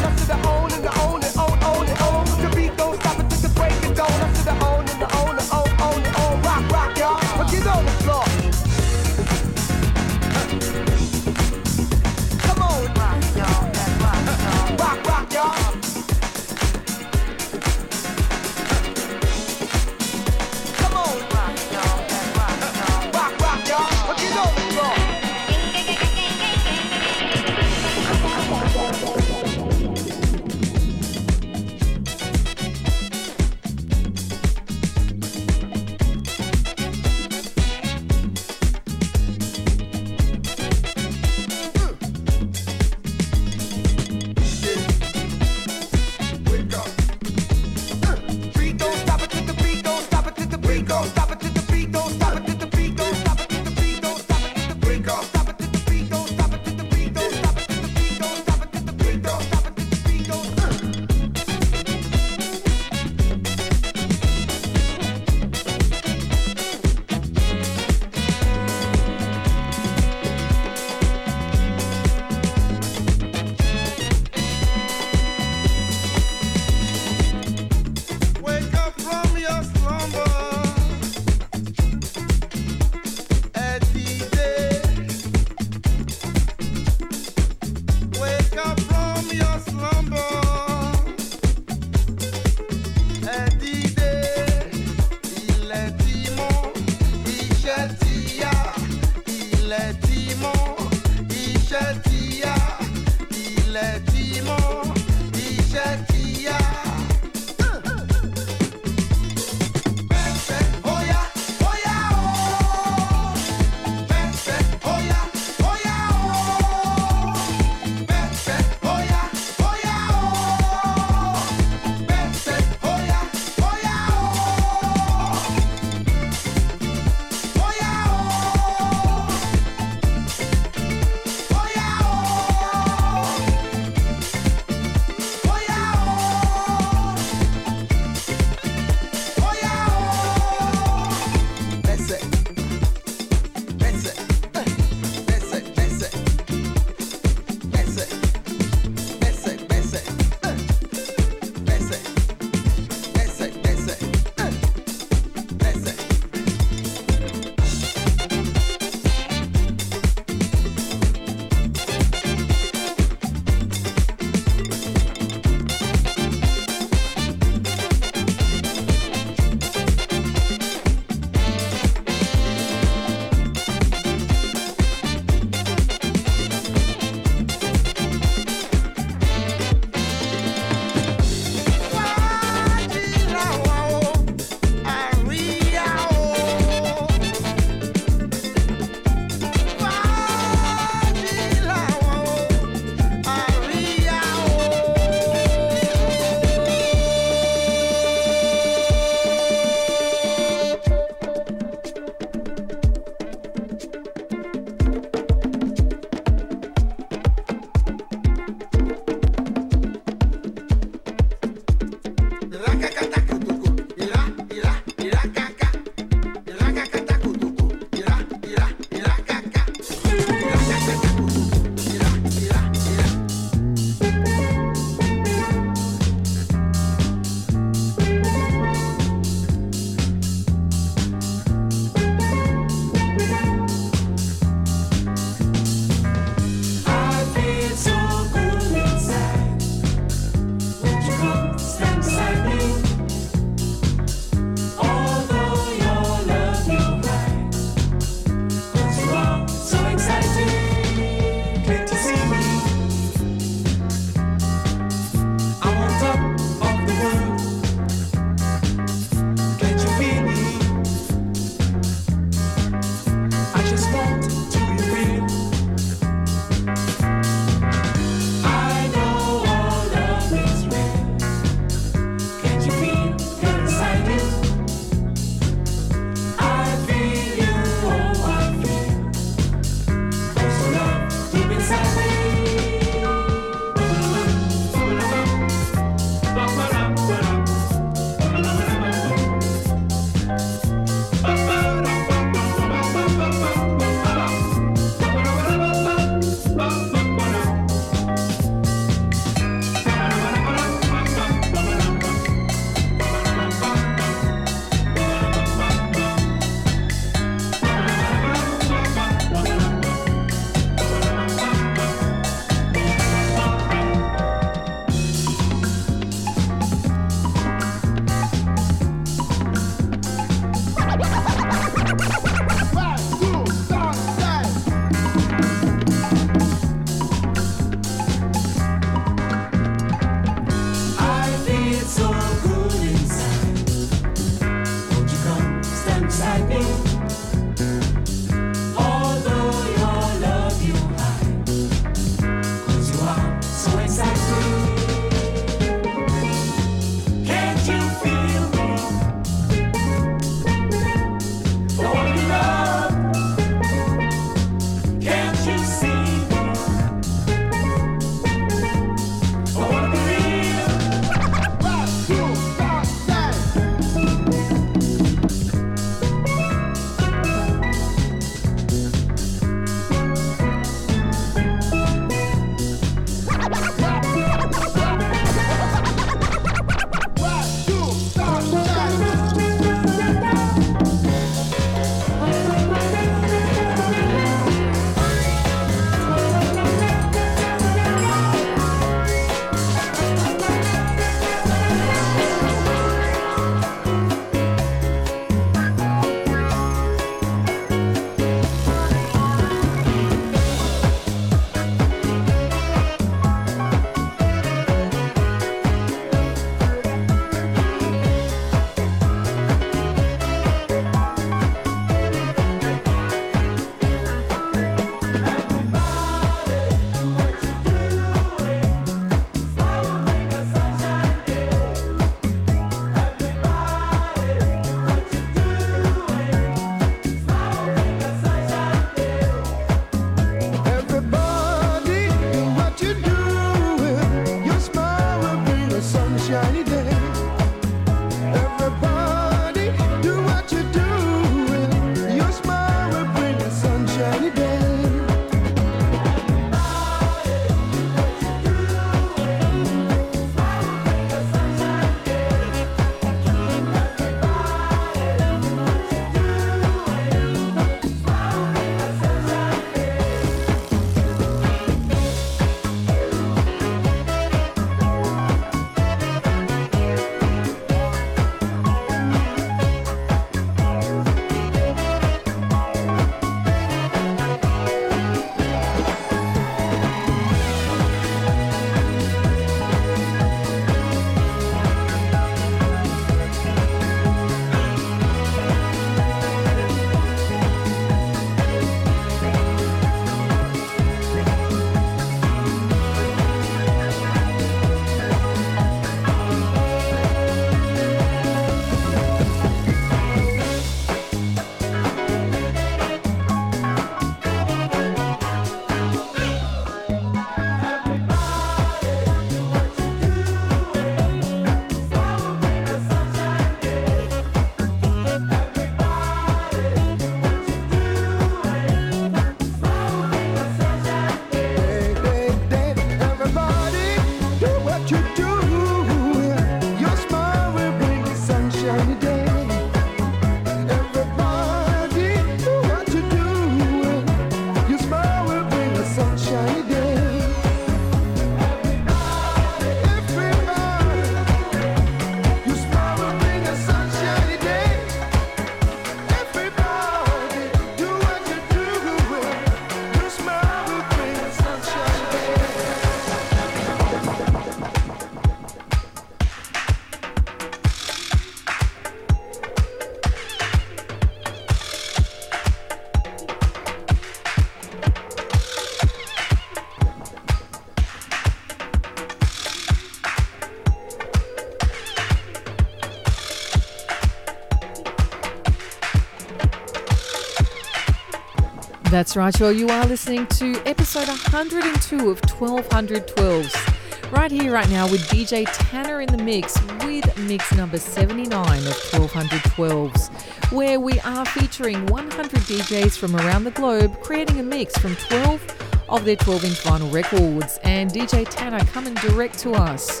[579.02, 579.50] That's right, y'all.
[579.50, 584.12] You are listening to episode 102 of 1212s.
[584.12, 588.74] Right here, right now, with DJ Tanner in the mix with mix number 79 of
[588.92, 594.94] 1212s, where we are featuring 100 DJs from around the globe creating a mix from
[594.94, 597.58] 12 of their 12 inch vinyl records.
[597.64, 600.00] And DJ Tanner coming direct to us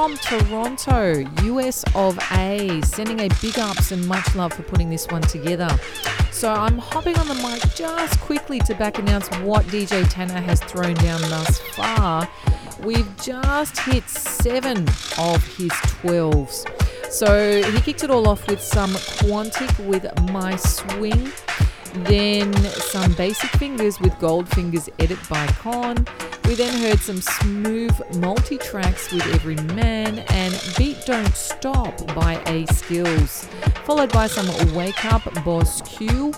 [0.00, 5.06] from Toronto, US of A, sending a big ups and much love for putting this
[5.08, 5.68] one together.
[6.32, 10.58] So I'm hopping on the mic just quickly to back announce what DJ Tanner has
[10.62, 12.26] thrown down thus far.
[12.82, 16.64] We've just hit seven of his 12s.
[17.12, 21.30] So he kicked it all off with some Quantic with My Swing,
[21.94, 26.06] then some Basic Fingers with Gold Fingers Edit by Con.
[26.44, 32.42] We then heard some smooth multi tracks with Every Man and Beat Don't Stop by
[32.46, 33.44] A-Skillz,
[33.84, 36.32] followed by some Wake Up Boss Q,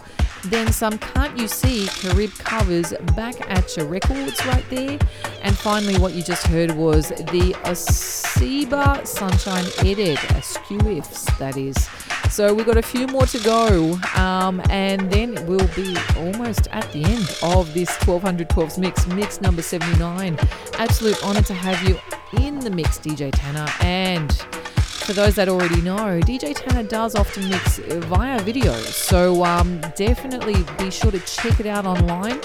[0.44, 4.98] then some Can't You See Carib covers Back at Your Records right there,
[5.42, 11.88] and finally what you just heard was the Asiba Sunshine Edit, SQFs that is.
[12.32, 16.90] So we've got a few more to go, um, and then we'll be almost at
[16.90, 20.38] the end of this 1212s mix, mix number 79.
[20.78, 21.98] Absolute honor to have you
[22.42, 23.70] in the mix, DJ Tanner.
[23.82, 29.82] And for those that already know, DJ Tanner does often mix via video, so um,
[29.94, 32.40] definitely be sure to check it out online.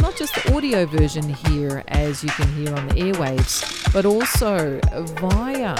[0.00, 4.80] Not just the audio version here, as you can hear on the airwaves, but also
[5.20, 5.76] via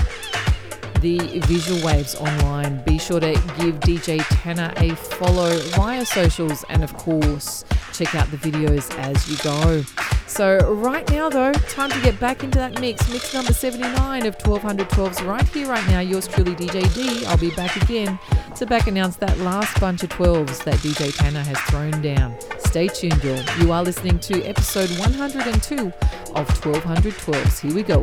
[1.01, 2.83] the visual waves online.
[2.85, 8.31] Be sure to give DJ Tanner a follow via socials and, of course, check out
[8.31, 9.83] the videos as you go.
[10.27, 13.09] So, right now, though, time to get back into that mix.
[13.11, 16.01] Mix number 79 of 1212s right here, right now.
[16.01, 17.25] Yours truly, DJ D.
[17.27, 18.19] I'll be back again
[18.57, 22.37] to back announce that last bunch of 12s that DJ Tanner has thrown down.
[22.59, 23.43] Stay tuned, y'all.
[23.61, 25.87] You are listening to episode 102
[26.35, 27.61] of 1212s.
[27.61, 28.03] Here we go.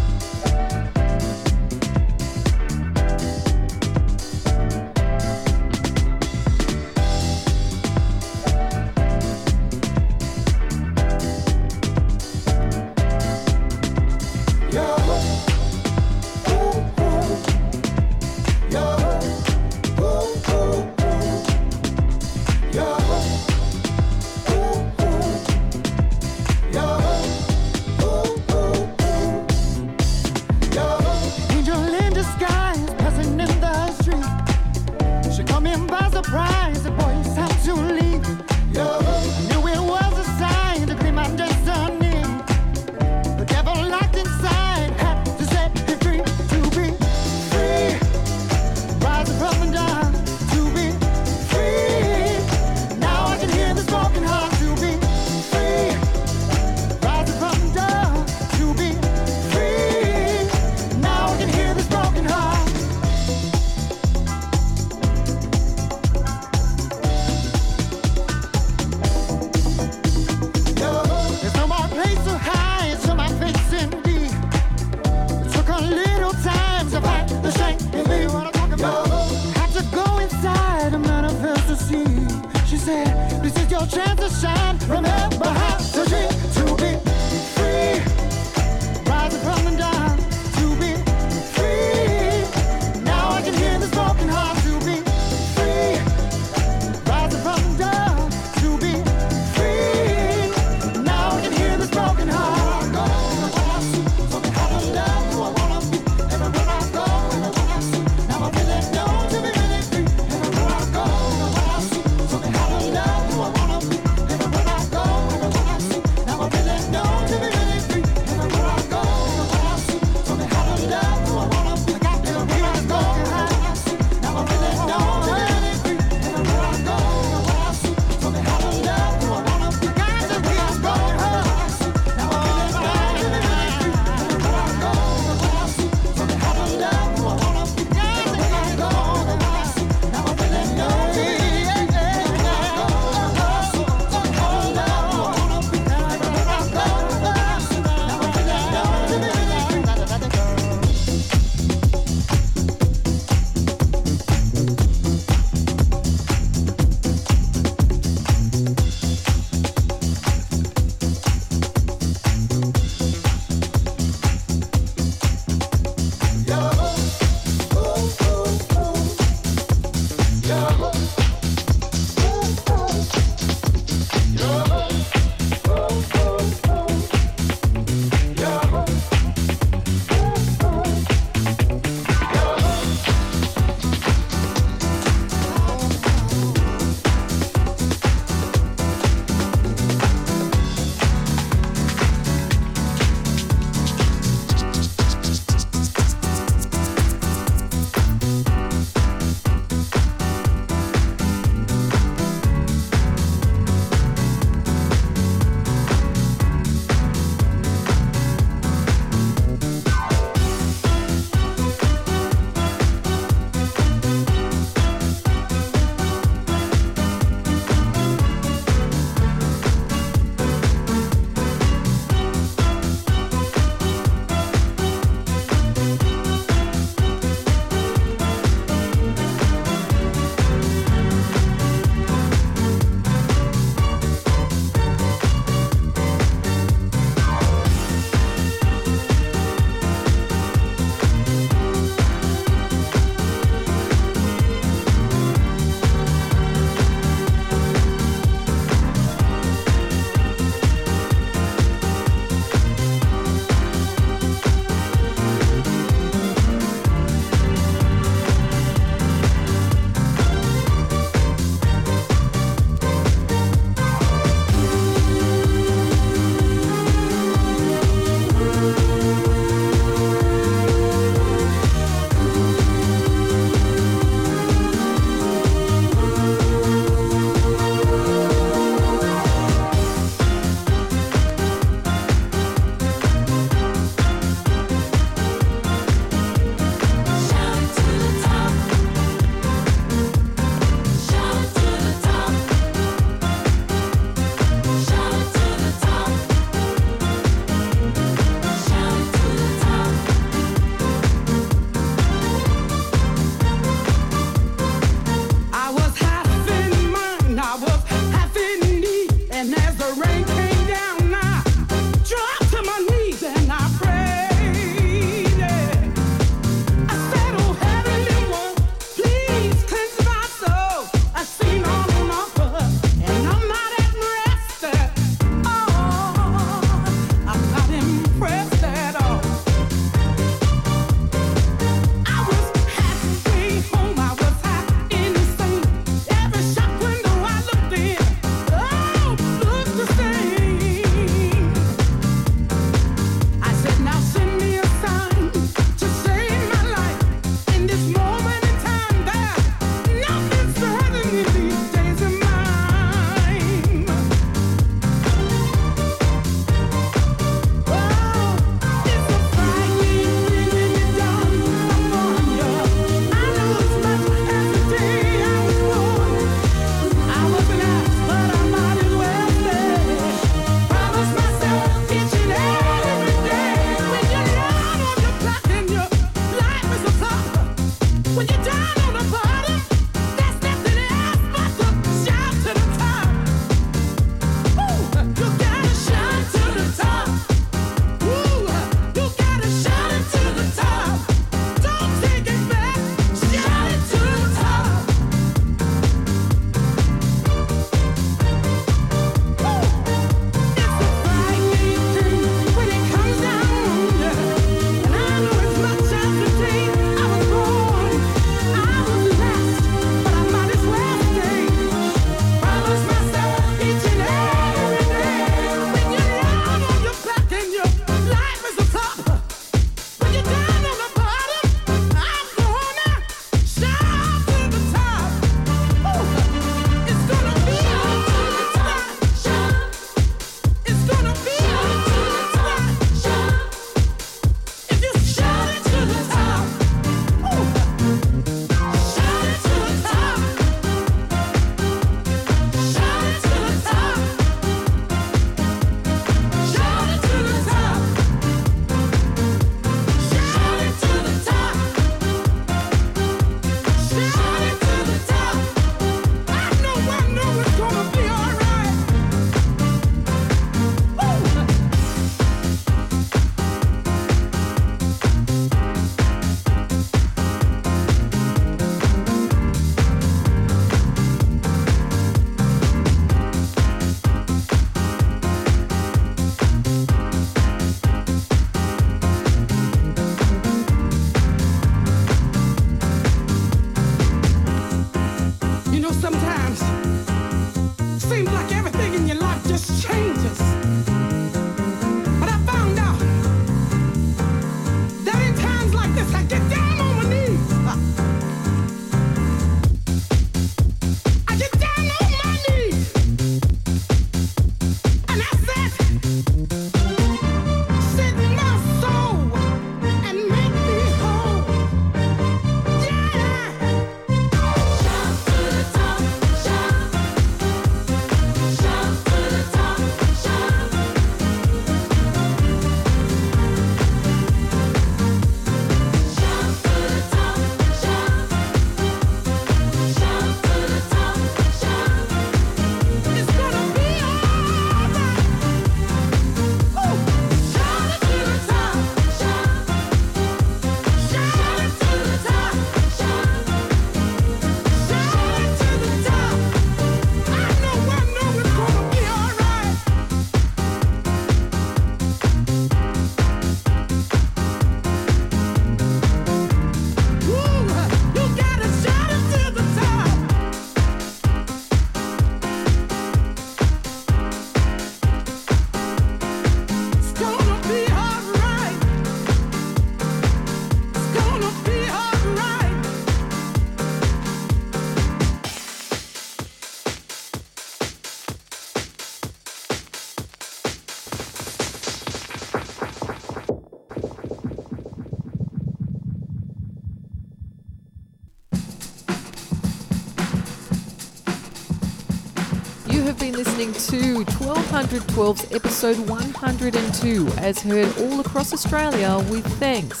[594.92, 600.00] 1212's episode 102, as heard all across Australia, with thanks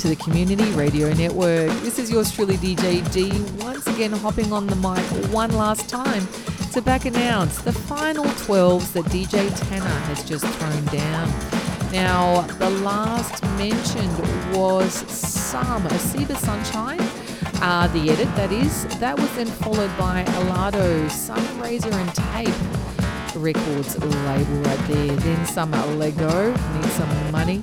[0.00, 1.68] to the Community Radio Network.
[1.82, 3.30] This is yours truly, DJ D,
[3.62, 6.26] once again hopping on the mic one last time
[6.72, 11.28] to back announce the final 12s that DJ Tanner has just thrown down.
[11.92, 17.00] Now, the last mentioned was Some, Siva Sunshine.
[17.62, 18.86] Uh, the edit, that is.
[19.00, 22.79] That was then followed by Alado, Razor and Tape
[23.40, 25.16] Records label right there.
[25.16, 27.62] Then some Lego, need some money.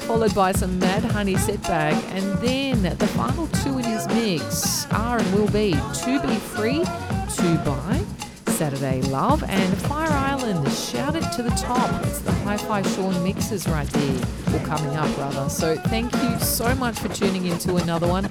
[0.00, 1.94] Followed by some Mad Honey Setback.
[2.14, 6.84] And then the final two in his mix are and will be To Be Free,
[6.84, 8.02] To Buy,
[8.46, 12.04] Saturday Love, and Fire Island, Shout It to the Top.
[12.06, 14.22] It's the Hi Fi Sean mixes right there,
[14.54, 15.48] or coming up rather.
[15.48, 18.28] So thank you so much for tuning in to another one.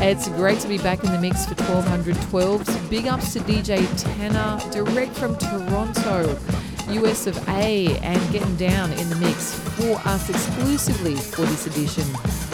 [0.00, 2.88] It's great to be back in the mix for 1212s.
[2.88, 6.38] Big ups to DJ Tanner, direct from Toronto,
[6.90, 12.04] US of A, and getting down in the mix for us exclusively for this edition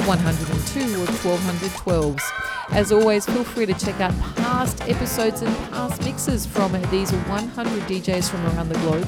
[0.06, 2.22] 102 or 1212s.
[2.70, 7.82] As always, feel free to check out past episodes and past mixes from these 100
[7.82, 9.06] DJs from around the globe.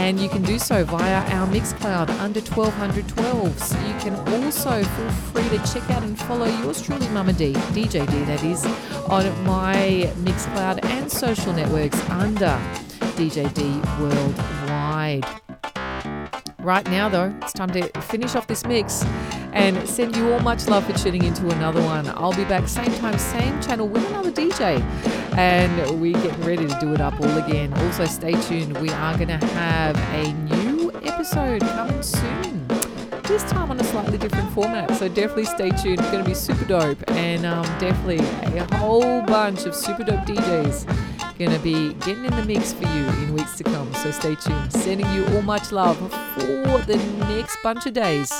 [0.00, 3.86] And you can do so via our Mixcloud under 1212s.
[3.86, 8.10] You can also feel free to check out and follow yours truly, Mama D, DJ
[8.10, 8.64] D, that is,
[9.08, 12.58] on my Mixcloud and social networks under
[13.14, 13.62] DJ D
[14.02, 15.49] Worldwide.
[16.62, 19.02] Right now, though, it's time to finish off this mix
[19.54, 22.06] and send you all much love for tuning into another one.
[22.08, 24.78] I'll be back same time, same channel with another DJ,
[25.38, 27.72] and we're getting ready to do it up all again.
[27.72, 28.76] Also, stay tuned.
[28.76, 32.68] We are going to have a new episode coming soon.
[33.24, 35.98] This time on a slightly different format, so definitely stay tuned.
[36.00, 38.18] It's going to be super dope, and um, definitely
[38.58, 41.09] a whole bunch of super dope DJs
[41.40, 43.90] going to be getting in the mix for you in weeks to come.
[43.94, 44.70] So stay tuned.
[44.74, 45.96] Sending you all much love
[46.34, 46.96] for the
[47.30, 48.30] next bunch of days.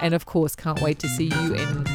[0.00, 1.86] And of course, can't wait to see you and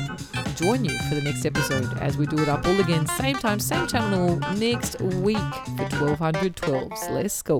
[0.55, 3.07] join you for the next episode as we do it up all again.
[3.07, 5.37] Same time, same channel next week
[5.75, 7.09] for 1212s.
[7.09, 7.59] Let's go.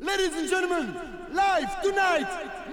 [0.00, 0.96] Ladies and gentlemen,
[1.30, 2.26] live tonight,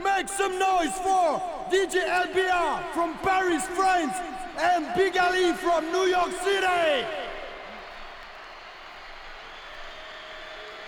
[0.03, 1.39] make some noise for
[1.69, 4.15] DJ LBR from Paris, France,
[4.57, 7.26] and Big Ali from New York City.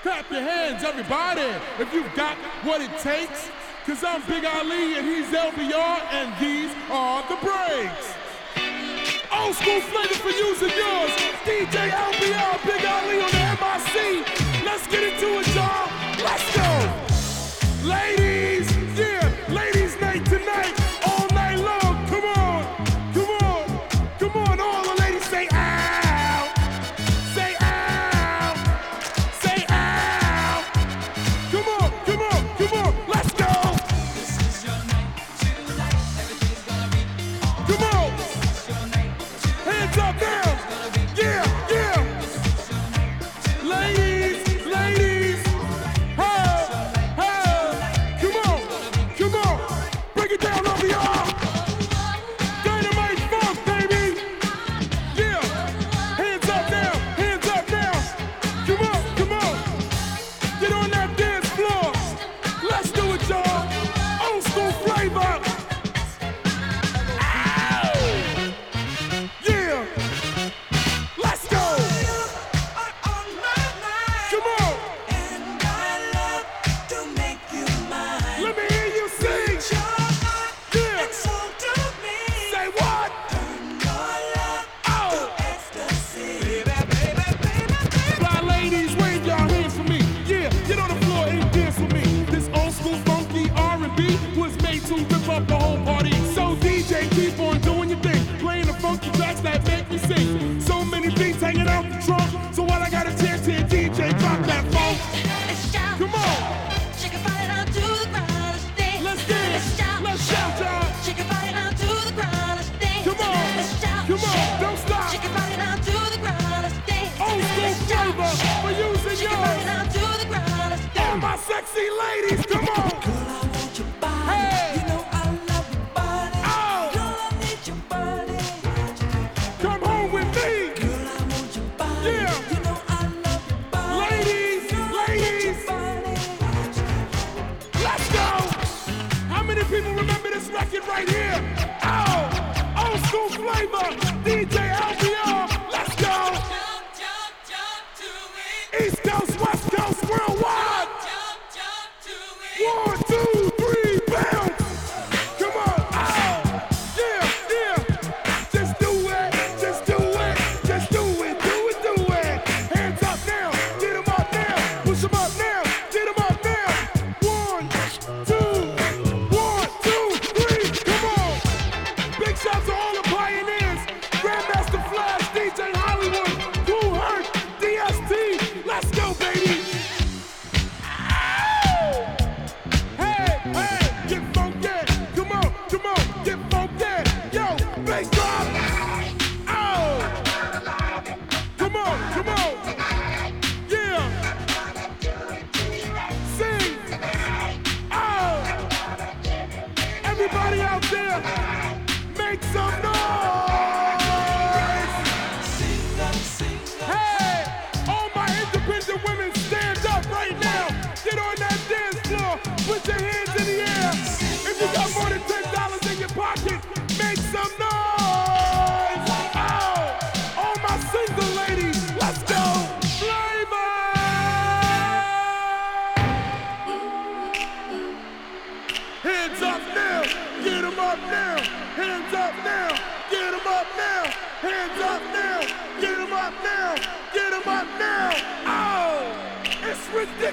[0.01, 1.41] Clap your hands, everybody,
[1.77, 3.49] if you've got what it takes.
[3.85, 8.15] Cause I'm Big Ali and he's LBR and these are the breaks.
[9.29, 11.11] Old school flavor for using yours.
[11.43, 14.63] DJ LBR, Big Ali on the MIC.
[14.63, 15.91] Let's get into it, y'all.
[16.23, 16.69] Let's go.
[17.83, 18.58] Ladies,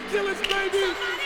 [0.07, 1.26] ridiculous, baby.